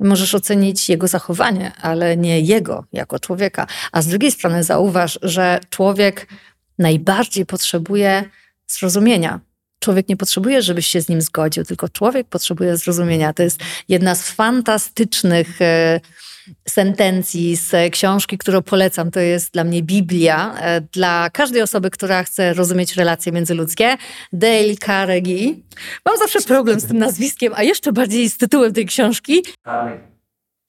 Możesz 0.00 0.34
ocenić 0.34 0.88
jego 0.88 1.08
zachowanie, 1.08 1.72
ale 1.82 2.16
nie 2.16 2.40
jego 2.40 2.84
jako 2.92 3.18
człowieka. 3.18 3.66
A 3.92 4.02
z 4.02 4.06
drugiej 4.06 4.32
strony 4.32 4.64
zauważ, 4.64 5.18
że 5.22 5.60
człowiek 5.70 6.26
najbardziej 6.78 7.46
potrzebuje 7.46 8.24
zrozumienia. 8.66 9.40
Człowiek 9.80 10.08
nie 10.08 10.16
potrzebuje, 10.16 10.62
żebyś 10.62 10.86
się 10.86 11.00
z 11.00 11.08
nim 11.08 11.22
zgodził, 11.22 11.64
tylko 11.64 11.88
człowiek 11.88 12.28
potrzebuje 12.28 12.76
zrozumienia. 12.76 13.32
To 13.32 13.42
jest 13.42 13.60
jedna 13.88 14.14
z 14.14 14.22
fantastycznych 14.22 15.62
e, 15.62 16.00
sentencji 16.68 17.56
z 17.56 17.92
książki, 17.92 18.38
którą 18.38 18.62
polecam. 18.62 19.10
To 19.10 19.20
jest 19.20 19.52
dla 19.52 19.64
mnie 19.64 19.82
Biblia. 19.82 20.54
E, 20.60 20.80
dla 20.80 21.30
każdej 21.30 21.62
osoby, 21.62 21.90
która 21.90 22.24
chce 22.24 22.54
rozumieć 22.54 22.96
relacje 22.96 23.32
międzyludzkie. 23.32 23.96
Dale 24.32 24.76
Carnegie. 24.86 25.54
Mam 26.04 26.18
zawsze 26.18 26.40
problem 26.40 26.80
z 26.80 26.86
tym 26.86 26.98
nazwiskiem, 26.98 27.52
a 27.56 27.62
jeszcze 27.62 27.92
bardziej 27.92 28.30
z 28.30 28.38
tytułem 28.38 28.72
tej 28.72 28.86
książki. 28.86 29.42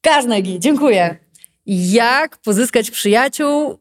Carnegie, 0.06 0.60
dziękuję. 0.60 1.18
Jak 1.66 2.38
pozyskać 2.38 2.92
przyjaciół? 2.92 3.80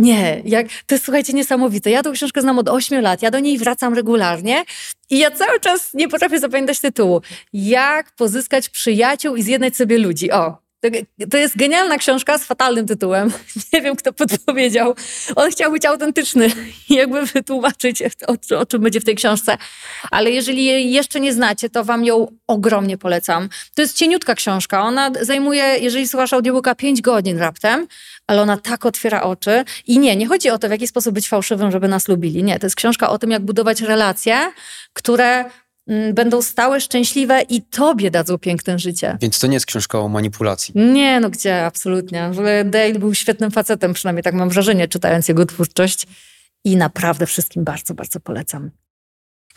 Nie, 0.00 0.42
jak, 0.44 0.66
to 0.86 0.94
jest 0.94 1.04
słuchajcie 1.04 1.32
niesamowite. 1.32 1.90
Ja 1.90 2.02
tą 2.02 2.12
książkę 2.12 2.40
znam 2.40 2.58
od 2.58 2.68
8 2.68 3.02
lat, 3.02 3.22
ja 3.22 3.30
do 3.30 3.38
niej 3.38 3.58
wracam 3.58 3.94
regularnie 3.94 4.64
i 5.10 5.18
ja 5.18 5.30
cały 5.30 5.60
czas 5.60 5.94
nie 5.94 6.08
potrafię 6.08 6.38
zapamiętać 6.38 6.80
tytułu. 6.80 7.20
Jak 7.52 8.12
pozyskać 8.12 8.68
przyjaciół 8.68 9.36
i 9.36 9.42
zjednać 9.42 9.76
sobie 9.76 9.98
ludzi? 9.98 10.30
O, 10.30 10.56
To 11.30 11.36
jest 11.36 11.56
genialna 11.56 11.98
książka 11.98 12.38
z 12.38 12.44
fatalnym 12.44 12.86
tytułem. 12.86 13.32
Nie 13.72 13.82
wiem, 13.82 13.96
kto 13.96 14.12
podpowiedział. 14.12 14.94
On 15.36 15.50
chciał 15.50 15.72
być 15.72 15.84
autentyczny 15.84 16.50
i 16.88 16.94
jakby 16.94 17.26
wytłumaczyć, 17.26 18.02
o, 18.02 18.58
o, 18.58 18.66
czym 18.66 18.82
będzie 18.82 19.00
w 19.00 19.04
tej 19.04 19.14
książce. 19.14 19.58
Ale 20.10 20.30
jeżeli 20.30 20.64
jej 20.64 20.92
jeszcze 20.92 21.20
nie 21.20 21.32
znacie, 21.32 21.70
to 21.70 21.84
wam 21.84 22.04
ją 22.04 22.26
ogromnie 22.46 22.98
polecam. 22.98 23.48
To 23.74 23.82
jest 23.82 23.96
cieniutka 23.96 24.34
książka. 24.34 24.82
Ona 24.82 25.10
zajmuje, 25.20 25.64
jeżeli 25.80 26.08
słuchasz 26.08 26.32
audiobooka, 26.32 26.74
5 26.74 27.00
godzin 27.00 27.38
raptem, 27.38 27.86
ale 28.26 28.42
ona 28.42 28.56
tak 28.56 28.86
otwiera 28.86 29.22
oczy. 29.22 29.64
I 29.86 29.98
nie, 29.98 30.16
nie 30.16 30.26
chodzi 30.26 30.50
o 30.50 30.58
to, 30.58 30.68
w 30.68 30.70
jaki 30.70 30.86
sposób 30.86 31.14
być 31.14 31.28
fałszywym, 31.28 31.70
żeby 31.70 31.88
nas 31.88 32.08
lubili. 32.08 32.42
Nie, 32.44 32.58
to 32.58 32.66
jest 32.66 32.76
książka 32.76 33.10
o 33.10 33.18
tym, 33.18 33.30
jak 33.30 33.42
budować 33.42 33.80
relacje, 33.80 34.52
które 34.92 35.44
będą 36.14 36.42
stałe, 36.42 36.80
szczęśliwe 36.80 37.42
i 37.42 37.62
tobie 37.62 38.10
dadzą 38.10 38.38
piękne 38.38 38.78
życie. 38.78 39.18
Więc 39.20 39.38
to 39.38 39.46
nie 39.46 39.54
jest 39.54 39.66
książka 39.66 39.98
o 39.98 40.08
manipulacji. 40.08 40.74
Nie, 40.76 41.20
no 41.20 41.30
gdzie, 41.30 41.64
absolutnie. 41.64 42.28
W 42.28 42.38
ogóle 42.38 42.64
Dale 42.64 42.98
był 42.98 43.14
świetnym 43.14 43.50
facetem, 43.50 43.92
przynajmniej 43.92 44.22
tak 44.22 44.34
mam 44.34 44.50
wrażenie, 44.50 44.88
czytając 44.88 45.28
jego 45.28 45.46
twórczość. 45.46 46.06
I 46.64 46.76
naprawdę 46.76 47.26
wszystkim 47.26 47.64
bardzo, 47.64 47.94
bardzo 47.94 48.20
polecam. 48.20 48.70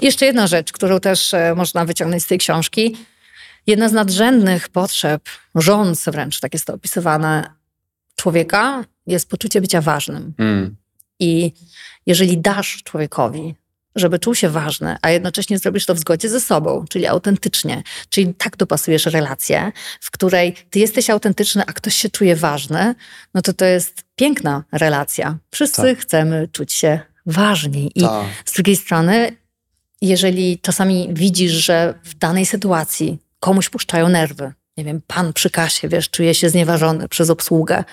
Jeszcze 0.01 0.25
jedna 0.25 0.47
rzecz, 0.47 0.71
którą 0.71 0.99
też 0.99 1.33
e, 1.33 1.55
można 1.55 1.85
wyciągnąć 1.85 2.23
z 2.23 2.27
tej 2.27 2.37
książki. 2.37 2.97
Jedna 3.67 3.89
z 3.89 3.93
nadrzędnych 3.93 4.69
potrzeb, 4.69 5.21
rządz 5.55 6.05
wręcz, 6.05 6.39
tak 6.39 6.53
jest 6.53 6.65
to 6.65 6.73
opisywane, 6.73 7.53
człowieka 8.15 8.85
jest 9.07 9.29
poczucie 9.29 9.61
bycia 9.61 9.81
ważnym. 9.81 10.33
Mm. 10.37 10.75
I 11.19 11.53
jeżeli 12.05 12.37
dasz 12.37 12.83
człowiekowi 12.83 13.55
żeby 13.95 14.19
czuł 14.19 14.35
się 14.35 14.49
ważny, 14.49 14.95
a 15.01 15.09
jednocześnie 15.09 15.57
zrobisz 15.57 15.85
to 15.85 15.95
w 15.95 15.99
zgodzie 15.99 16.29
ze 16.29 16.39
sobą, 16.39 16.85
czyli 16.89 17.07
autentycznie. 17.07 17.83
Czyli 18.09 18.33
tak 18.33 18.57
dopasujesz 18.57 19.05
relację, 19.05 19.71
w 20.01 20.11
której 20.11 20.55
ty 20.69 20.79
jesteś 20.79 21.09
autentyczny, 21.09 21.63
a 21.67 21.73
ktoś 21.73 21.95
się 21.95 22.09
czuje 22.09 22.35
ważny, 22.35 22.95
no 23.33 23.41
to 23.41 23.53
to 23.53 23.65
jest 23.65 24.03
piękna 24.15 24.63
relacja. 24.71 25.37
Wszyscy 25.51 25.81
tak. 25.81 25.97
chcemy 25.97 26.47
czuć 26.51 26.73
się 26.73 26.99
ważni. 27.25 27.91
I 27.95 28.01
tak. 28.01 28.25
z 28.45 28.53
drugiej 28.53 28.75
strony, 28.75 29.37
jeżeli 30.01 30.59
czasami 30.59 31.09
widzisz, 31.11 31.51
że 31.51 31.93
w 32.03 32.13
danej 32.13 32.45
sytuacji 32.45 33.17
komuś 33.39 33.69
puszczają 33.69 34.09
nerwy, 34.09 34.53
nie 34.77 34.83
wiem, 34.83 35.01
pan 35.07 35.33
przy 35.33 35.49
kasie, 35.49 35.87
wiesz, 35.87 36.09
czuje 36.09 36.35
się 36.35 36.49
znieważony 36.49 37.09
przez 37.09 37.29
obsługę, 37.29 37.83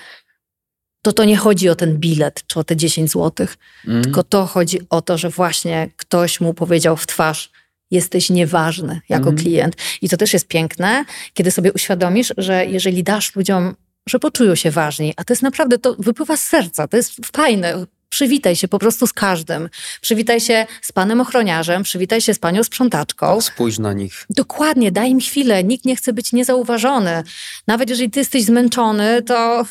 to 1.01 1.13
to 1.13 1.23
nie 1.23 1.37
chodzi 1.37 1.69
o 1.69 1.75
ten 1.75 1.97
bilet 1.97 2.43
czy 2.47 2.59
o 2.59 2.63
te 2.63 2.75
10 2.75 3.11
złotych, 3.11 3.57
mm. 3.87 4.03
tylko 4.03 4.23
to 4.23 4.45
chodzi 4.45 4.79
o 4.89 5.01
to, 5.01 5.17
że 5.17 5.29
właśnie 5.29 5.89
ktoś 5.97 6.41
mu 6.41 6.53
powiedział 6.53 6.97
w 6.97 7.07
twarz, 7.07 7.51
jesteś 7.91 8.29
nieważny 8.29 9.01
jako 9.09 9.29
mm. 9.29 9.41
klient. 9.41 9.75
I 10.01 10.09
to 10.09 10.17
też 10.17 10.33
jest 10.33 10.47
piękne, 10.47 11.05
kiedy 11.33 11.51
sobie 11.51 11.73
uświadomisz, 11.73 12.33
że 12.37 12.65
jeżeli 12.65 13.03
dasz 13.03 13.35
ludziom, 13.35 13.75
że 14.07 14.19
poczują 14.19 14.55
się 14.55 14.71
ważni, 14.71 15.13
a 15.17 15.23
to 15.23 15.33
jest 15.33 15.43
naprawdę, 15.43 15.77
to 15.77 15.95
wypływa 15.99 16.37
z 16.37 16.43
serca, 16.43 16.87
to 16.87 16.97
jest 16.97 17.13
fajne. 17.35 17.85
Przywitaj 18.09 18.55
się 18.55 18.67
po 18.67 18.79
prostu 18.79 19.07
z 19.07 19.13
każdym. 19.13 19.69
Przywitaj 20.01 20.41
się 20.41 20.65
z 20.81 20.91
panem 20.91 21.21
ochroniarzem, 21.21 21.83
przywitaj 21.83 22.21
się 22.21 22.33
z 22.33 22.39
panią 22.39 22.63
sprzątaczką. 22.63 23.41
Spójrz 23.41 23.79
na 23.79 23.93
nich. 23.93 24.25
Dokładnie, 24.29 24.91
daj 24.91 25.09
im 25.09 25.19
chwilę. 25.19 25.63
Nikt 25.63 25.85
nie 25.85 25.95
chce 25.95 26.13
być 26.13 26.33
niezauważony. 26.33 27.23
Nawet 27.67 27.89
jeżeli 27.89 28.09
ty 28.09 28.19
jesteś 28.19 28.43
zmęczony, 28.43 29.21
to 29.21 29.65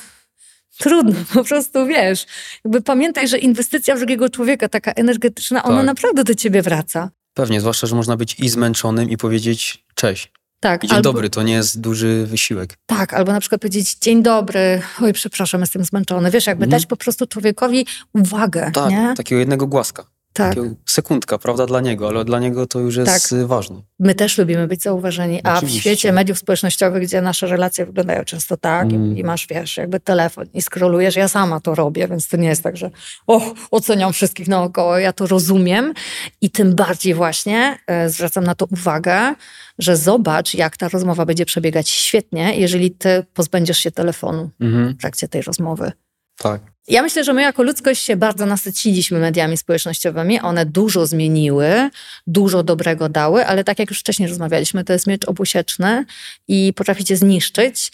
trudno, 0.80 1.14
po 1.34 1.44
prostu 1.44 1.86
wiesz. 1.86 2.26
Jakby 2.64 2.80
pamiętaj, 2.80 3.28
że 3.28 3.38
inwestycja 3.38 3.94
w 3.94 3.98
drugiego 3.98 4.28
człowieka, 4.28 4.68
taka 4.68 4.92
energetyczna, 4.92 5.62
ona 5.62 5.76
tak. 5.76 5.86
naprawdę 5.86 6.24
do 6.24 6.34
ciebie 6.34 6.62
wraca. 6.62 7.10
Pewnie, 7.34 7.60
zwłaszcza, 7.60 7.86
że 7.86 7.96
można 7.96 8.16
być 8.16 8.40
i 8.40 8.48
zmęczonym 8.48 9.10
i 9.10 9.16
powiedzieć 9.16 9.84
cześć. 9.94 10.32
Tak, 10.60 10.82
dzień 10.82 10.96
albo, 10.96 11.02
dobry, 11.02 11.30
to 11.30 11.42
nie 11.42 11.52
jest 11.52 11.80
duży 11.80 12.26
wysiłek. 12.26 12.76
Tak, 12.86 13.14
albo 13.14 13.32
na 13.32 13.40
przykład 13.40 13.60
powiedzieć 13.60 13.94
dzień 13.94 14.22
dobry, 14.22 14.82
oj 15.02 15.12
przepraszam, 15.12 15.60
jestem 15.60 15.84
zmęczony. 15.84 16.30
Wiesz, 16.30 16.46
jakby 16.46 16.64
mm. 16.64 16.70
dać 16.70 16.86
po 16.86 16.96
prostu 16.96 17.26
człowiekowi 17.26 17.86
uwagę. 18.14 18.70
Tak, 18.74 18.90
nie? 18.90 19.14
takiego 19.16 19.38
jednego 19.38 19.66
głaska. 19.66 20.06
Tak. 20.32 20.54
Sekundka, 20.86 21.38
prawda, 21.38 21.66
dla 21.66 21.80
niego, 21.80 22.08
ale 22.08 22.24
dla 22.24 22.38
niego 22.38 22.66
to 22.66 22.80
już 22.80 22.96
jest 22.96 23.30
tak. 23.30 23.46
ważne. 23.46 23.82
My 23.98 24.14
też 24.14 24.38
lubimy 24.38 24.68
być 24.68 24.82
zauważeni, 24.82 25.40
a 25.44 25.56
Oczywiście. 25.56 25.78
w 25.78 25.82
świecie 25.82 26.12
mediów 26.12 26.38
społecznościowych, 26.38 27.02
gdzie 27.02 27.22
nasze 27.22 27.46
relacje 27.46 27.86
wyglądają 27.86 28.24
często 28.24 28.56
tak 28.56 28.92
mm. 28.92 29.18
i, 29.18 29.24
masz, 29.24 29.46
wiesz, 29.46 29.76
jakby 29.76 30.00
telefon 30.00 30.46
i 30.54 30.62
skrolujesz, 30.62 31.16
ja 31.16 31.28
sama 31.28 31.60
to 31.60 31.74
robię, 31.74 32.08
więc 32.08 32.28
to 32.28 32.36
nie 32.36 32.48
jest 32.48 32.62
tak, 32.62 32.76
że 32.76 32.90
o, 33.26 33.54
oceniam 33.70 34.12
wszystkich 34.12 34.48
naokoło, 34.48 34.98
ja 34.98 35.12
to 35.12 35.26
rozumiem 35.26 35.94
i 36.40 36.50
tym 36.50 36.74
bardziej 36.74 37.14
właśnie 37.14 37.78
e, 37.86 38.10
zwracam 38.10 38.44
na 38.44 38.54
to 38.54 38.66
uwagę, 38.70 39.34
że 39.78 39.96
zobacz, 39.96 40.54
jak 40.54 40.76
ta 40.76 40.88
rozmowa 40.88 41.26
będzie 41.26 41.46
przebiegać 41.46 41.88
świetnie, 41.88 42.56
jeżeli 42.56 42.90
ty 42.90 43.24
pozbędziesz 43.34 43.78
się 43.78 43.90
telefonu 43.90 44.50
mm. 44.60 44.88
w 44.88 45.00
trakcie 45.00 45.28
tej 45.28 45.42
rozmowy. 45.42 45.92
Tak. 46.36 46.69
Ja 46.88 47.02
myślę, 47.02 47.24
że 47.24 47.32
my 47.32 47.42
jako 47.42 47.62
ludzkość 47.62 48.02
się 48.02 48.16
bardzo 48.16 48.46
nasyciliśmy 48.46 49.18
mediami 49.18 49.56
społecznościowymi. 49.56 50.40
One 50.40 50.66
dużo 50.66 51.06
zmieniły, 51.06 51.90
dużo 52.26 52.62
dobrego 52.62 53.08
dały, 53.08 53.46
ale 53.46 53.64
tak 53.64 53.78
jak 53.78 53.90
już 53.90 54.00
wcześniej 54.00 54.28
rozmawialiśmy, 54.28 54.84
to 54.84 54.92
jest 54.92 55.06
miecz 55.06 55.28
obusieczny 55.28 56.04
i 56.48 56.72
potrafi 56.76 57.04
cię 57.04 57.16
zniszczyć. 57.16 57.92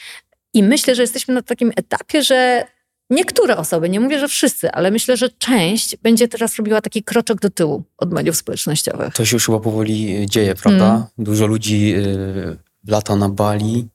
I 0.55 0.62
myślę, 0.62 0.94
że 0.94 1.03
jesteśmy 1.03 1.35
na 1.35 1.42
takim 1.42 1.72
etapie, 1.77 2.22
że 2.22 2.64
niektóre 3.11 3.57
osoby, 3.57 3.88
nie 3.88 4.01
mówię, 4.01 4.18
że 4.18 4.29
wszyscy, 4.29 4.70
ale 4.70 4.90
myślę, 4.90 5.16
że 5.16 5.29
część 5.29 5.96
będzie 5.96 6.29
teraz 6.29 6.57
robiła 6.57 6.81
taki 6.81 7.03
kroczek 7.03 7.40
do 7.40 7.51
tyłu 7.51 7.83
od 7.99 8.12
mediów 8.12 8.37
społecznościowych. 8.37 9.14
To 9.14 9.25
się 9.25 9.37
już 9.37 9.46
chyba 9.46 9.61
powoli 9.61 10.27
dzieje, 10.31 10.55
prawda? 10.55 10.87
Mm. 10.87 11.07
Dużo 11.18 11.46
ludzi 11.46 11.94
y, 11.96 12.57
lata 12.88 13.16
na 13.16 13.29
Bali, 13.29 13.88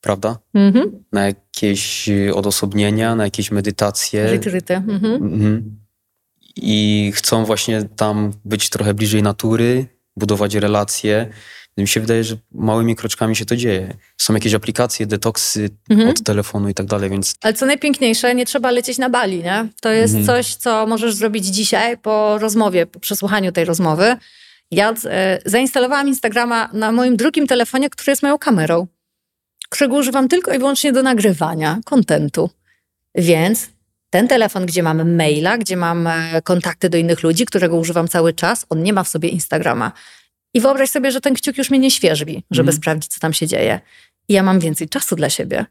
prawda? 0.00 0.38
Mhm. 0.54 1.04
Na 1.12 1.26
jakieś 1.26 2.08
y, 2.08 2.34
odosobnienia, 2.34 3.14
na 3.14 3.24
jakieś 3.24 3.50
medytacje. 3.50 4.30
Retryty. 4.30 4.74
Mhm. 4.74 5.14
Mhm. 5.14 5.80
I 6.56 7.12
chcą 7.14 7.44
właśnie 7.44 7.82
tam 7.96 8.32
być 8.44 8.70
trochę 8.70 8.94
bliżej 8.94 9.22
natury, 9.22 9.86
budować 10.16 10.54
relacje. 10.54 11.28
Mi 11.76 11.88
się 11.88 12.00
wydaje, 12.00 12.24
że 12.24 12.36
małymi 12.52 12.96
kroczkami 12.96 13.36
się 13.36 13.44
to 13.44 13.56
dzieje. 13.56 13.94
Są 14.18 14.34
jakieś 14.34 14.54
aplikacje, 14.54 15.06
detoksy 15.06 15.70
mhm. 15.90 16.08
od 16.08 16.22
telefonu 16.22 16.68
i 16.68 16.74
tak 16.74 16.86
dalej, 16.86 17.10
więc... 17.10 17.34
Ale 17.40 17.54
co 17.54 17.66
najpiękniejsze, 17.66 18.34
nie 18.34 18.46
trzeba 18.46 18.70
lecieć 18.70 18.98
na 18.98 19.10
Bali, 19.10 19.42
nie? 19.42 19.68
To 19.80 19.90
jest 19.90 20.14
mhm. 20.14 20.26
coś, 20.26 20.54
co 20.54 20.86
możesz 20.86 21.14
zrobić 21.14 21.46
dzisiaj 21.46 21.98
po 21.98 22.38
rozmowie, 22.38 22.86
po 22.86 23.00
przesłuchaniu 23.00 23.52
tej 23.52 23.64
rozmowy. 23.64 24.16
Ja 24.70 24.94
e, 25.04 25.38
zainstalowałam 25.46 26.08
Instagrama 26.08 26.68
na 26.72 26.92
moim 26.92 27.16
drugim 27.16 27.46
telefonie, 27.46 27.90
który 27.90 28.10
jest 28.10 28.22
moją 28.22 28.38
kamerą 28.38 28.86
którego 29.70 29.96
używam 29.96 30.28
tylko 30.28 30.54
i 30.54 30.58
wyłącznie 30.58 30.92
do 30.92 31.02
nagrywania 31.02 31.78
kontentu. 31.84 32.50
Więc 33.14 33.68
ten 34.10 34.28
telefon, 34.28 34.66
gdzie 34.66 34.82
mam 34.82 35.14
maila, 35.16 35.58
gdzie 35.58 35.76
mam 35.76 36.06
e, 36.06 36.42
kontakty 36.44 36.90
do 36.90 36.98
innych 36.98 37.22
ludzi, 37.22 37.46
którego 37.46 37.76
używam 37.76 38.08
cały 38.08 38.32
czas, 38.32 38.66
on 38.68 38.82
nie 38.82 38.92
ma 38.92 39.04
w 39.04 39.08
sobie 39.08 39.28
Instagrama. 39.28 39.92
I 40.54 40.60
wyobraź 40.60 40.90
sobie, 40.90 41.10
że 41.10 41.20
ten 41.20 41.34
kciuk 41.34 41.58
już 41.58 41.70
mnie 41.70 41.78
nie 41.78 41.90
świeżbi, 41.90 42.44
żeby 42.50 42.70
mm. 42.70 42.76
sprawdzić, 42.76 43.12
co 43.12 43.20
tam 43.20 43.32
się 43.32 43.46
dzieje. 43.46 43.80
I 44.28 44.32
ja 44.32 44.42
mam 44.42 44.60
więcej 44.60 44.88
czasu 44.88 45.16
dla 45.16 45.30
siebie. 45.30 45.64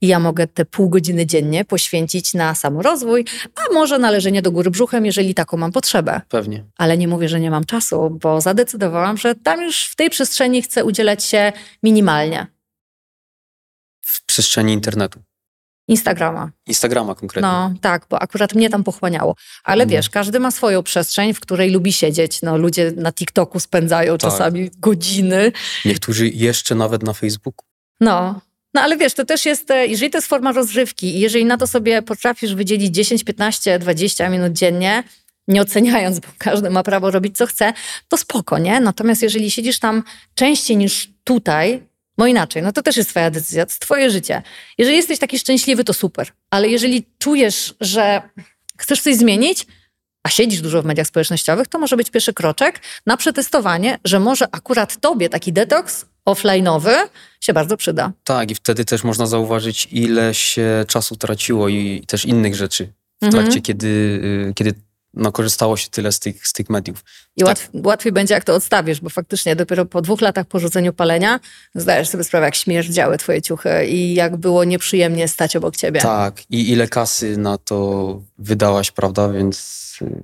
I 0.00 0.06
ja 0.06 0.18
mogę 0.18 0.46
te 0.46 0.64
pół 0.64 0.88
godziny 0.88 1.26
dziennie 1.26 1.64
poświęcić 1.64 2.34
na 2.34 2.54
samorozwój, 2.54 3.24
a 3.54 3.74
może 3.74 3.98
na 3.98 4.10
leżenie 4.10 4.42
do 4.42 4.52
góry 4.52 4.70
brzuchem, 4.70 5.06
jeżeli 5.06 5.34
taką 5.34 5.56
mam 5.56 5.72
potrzebę. 5.72 6.20
Pewnie. 6.28 6.64
Ale 6.78 6.98
nie 6.98 7.08
mówię, 7.08 7.28
że 7.28 7.40
nie 7.40 7.50
mam 7.50 7.64
czasu, 7.64 8.18
bo 8.22 8.40
zadecydowałam, 8.40 9.16
że 9.16 9.34
tam 9.34 9.62
już 9.62 9.86
w 9.86 9.96
tej 9.96 10.10
przestrzeni 10.10 10.62
chcę 10.62 10.84
udzielać 10.84 11.24
się 11.24 11.52
minimalnie 11.82 12.55
przestrzeni 14.36 14.72
internetu? 14.72 15.20
Instagrama. 15.88 16.50
Instagrama 16.66 17.14
konkretnie. 17.14 17.48
No 17.48 17.74
tak, 17.80 18.06
bo 18.10 18.22
akurat 18.22 18.54
mnie 18.54 18.70
tam 18.70 18.84
pochłaniało. 18.84 19.34
Ale 19.64 19.84
mhm. 19.84 19.98
wiesz, 19.98 20.10
każdy 20.10 20.40
ma 20.40 20.50
swoją 20.50 20.82
przestrzeń, 20.82 21.34
w 21.34 21.40
której 21.40 21.70
lubi 21.70 21.92
siedzieć. 21.92 22.42
No, 22.42 22.56
ludzie 22.56 22.92
na 22.96 23.12
TikToku 23.12 23.60
spędzają 23.60 24.18
tak. 24.18 24.30
czasami 24.30 24.70
godziny. 24.78 25.52
Niektórzy 25.84 26.28
jeszcze 26.28 26.74
nawet 26.74 27.02
na 27.02 27.12
Facebooku. 27.12 27.66
No. 28.00 28.40
No 28.74 28.80
ale 28.82 28.96
wiesz, 28.96 29.14
to 29.14 29.24
też 29.24 29.46
jest, 29.46 29.70
e, 29.70 29.86
jeżeli 29.86 30.10
to 30.10 30.18
jest 30.18 30.28
forma 30.28 30.52
rozrywki 30.52 31.16
i 31.16 31.20
jeżeli 31.20 31.44
na 31.44 31.56
to 31.56 31.66
sobie 31.66 32.02
potrafisz 32.02 32.54
wydzielić 32.54 32.94
10, 32.94 33.24
15, 33.24 33.78
20 33.78 34.28
minut 34.28 34.52
dziennie, 34.52 35.04
nie 35.48 35.62
oceniając, 35.62 36.20
bo 36.20 36.28
każdy 36.38 36.70
ma 36.70 36.82
prawo 36.82 37.10
robić 37.10 37.36
co 37.36 37.46
chce, 37.46 37.72
to 38.08 38.16
spoko, 38.16 38.58
nie? 38.58 38.80
Natomiast 38.80 39.22
jeżeli 39.22 39.50
siedzisz 39.50 39.78
tam 39.78 40.02
częściej 40.34 40.76
niż 40.76 41.10
tutaj, 41.24 41.82
no 42.18 42.26
inaczej, 42.26 42.62
no 42.62 42.72
to 42.72 42.82
też 42.82 42.96
jest 42.96 43.10
twoja 43.10 43.30
decyzja, 43.30 43.66
to 43.66 43.70
jest 43.70 43.80
twoje 43.80 44.10
życie. 44.10 44.42
Jeżeli 44.78 44.96
jesteś 44.96 45.18
taki 45.18 45.38
szczęśliwy, 45.38 45.84
to 45.84 45.94
super. 45.94 46.28
Ale 46.50 46.68
jeżeli 46.68 47.06
czujesz, 47.18 47.74
że 47.80 48.22
chcesz 48.78 49.00
coś 49.00 49.14
zmienić, 49.14 49.66
a 50.22 50.28
siedzisz 50.28 50.60
dużo 50.60 50.82
w 50.82 50.84
mediach 50.84 51.06
społecznościowych, 51.06 51.68
to 51.68 51.78
może 51.78 51.96
być 51.96 52.10
pierwszy 52.10 52.32
kroczek 52.32 52.80
na 53.06 53.16
przetestowanie, 53.16 53.98
że 54.04 54.20
może 54.20 54.46
akurat 54.52 55.00
tobie 55.00 55.28
taki 55.28 55.52
detoks 55.52 56.06
offline'owy 56.28 56.94
się 57.40 57.52
bardzo 57.52 57.76
przyda. 57.76 58.12
Tak, 58.24 58.50
i 58.50 58.54
wtedy 58.54 58.84
też 58.84 59.04
można 59.04 59.26
zauważyć, 59.26 59.88
ile 59.90 60.34
się 60.34 60.84
czasu 60.88 61.16
traciło 61.16 61.68
i 61.68 62.04
też 62.06 62.24
innych 62.24 62.54
rzeczy 62.54 62.92
w 63.22 63.24
mhm. 63.24 63.42
trakcie, 63.42 63.60
kiedy, 63.60 63.86
y, 64.48 64.54
kiedy 64.54 64.74
no, 65.16 65.32
korzystało 65.32 65.76
się 65.76 65.88
tyle 65.88 66.12
z 66.12 66.20
tych, 66.20 66.46
z 66.48 66.52
tych 66.52 66.70
mediów. 66.70 67.04
I 67.36 67.40
Tak. 67.40 67.48
łatw, 67.48 67.68
łatwiej 67.74 68.12
będzie, 68.12 68.34
jak 68.34 68.44
to 68.44 68.54
odstawisz, 68.54 69.00
bo 69.00 69.10
faktycznie 69.10 69.56
dopiero 69.56 69.86
po 69.86 70.02
dwóch 70.02 70.20
latach 70.20 70.46
po 70.46 70.58
rzuceniu 70.60 70.92
palenia 70.92 71.40
zdajesz 71.74 72.08
sobie 72.08 72.24
sprawę, 72.24 72.46
jak 72.46 72.54
śmierdziały 72.54 73.18
twoje 73.18 73.42
ciuchy 73.42 73.86
i 73.86 74.14
jak 74.14 74.36
było 74.36 74.64
nieprzyjemnie 74.64 75.28
stać 75.28 75.56
obok 75.56 75.76
ciebie. 75.76 76.00
Tak, 76.00 76.42
i 76.50 76.70
ile 76.70 76.88
kasy 76.88 77.36
na 77.36 77.58
to 77.58 78.22
wydałaś, 78.38 78.90
prawda, 78.90 79.28
więc... 79.28 79.58
y, 80.02 80.22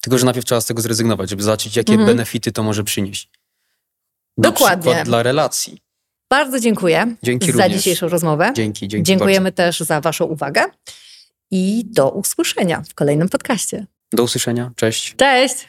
Tylko, 0.00 0.18
że 0.18 0.24
najpierw 0.24 0.46
trzeba 0.46 0.60
z 0.60 0.66
tego 0.66 0.82
zrezygnować, 0.82 1.30
żeby 1.30 1.42
zobaczyć, 1.42 1.76
jakie 1.76 1.92
Mhm. 1.92 2.10
benefity 2.10 2.52
to 2.52 2.62
może 2.62 2.84
przynieść. 2.84 3.30
Na 4.38 4.48
Dokładnie. 4.50 5.02
dla 5.04 5.22
relacji. 5.22 5.78
Bardzo 6.30 6.60
dziękuję 6.60 7.16
Dzięki 7.22 7.46
za 7.46 7.52
również. 7.52 7.72
dzisiejszą 7.72 8.08
rozmowę. 8.08 8.52
Dzięki, 8.56 8.88
dzięki 8.88 9.06
Dziękujemy 9.06 9.52
też 9.52 9.80
za 9.80 10.00
waszą 10.00 10.24
uwagę 10.24 10.64
i 11.50 11.84
do 11.86 12.10
usłyszenia 12.10 12.82
w 12.88 12.94
kolejnym 12.94 13.28
podcaście. 13.28 13.86
Do 14.12 14.22
usłyszenia, 14.22 14.72
cześć. 14.76 15.14
Cześć! 15.16 15.68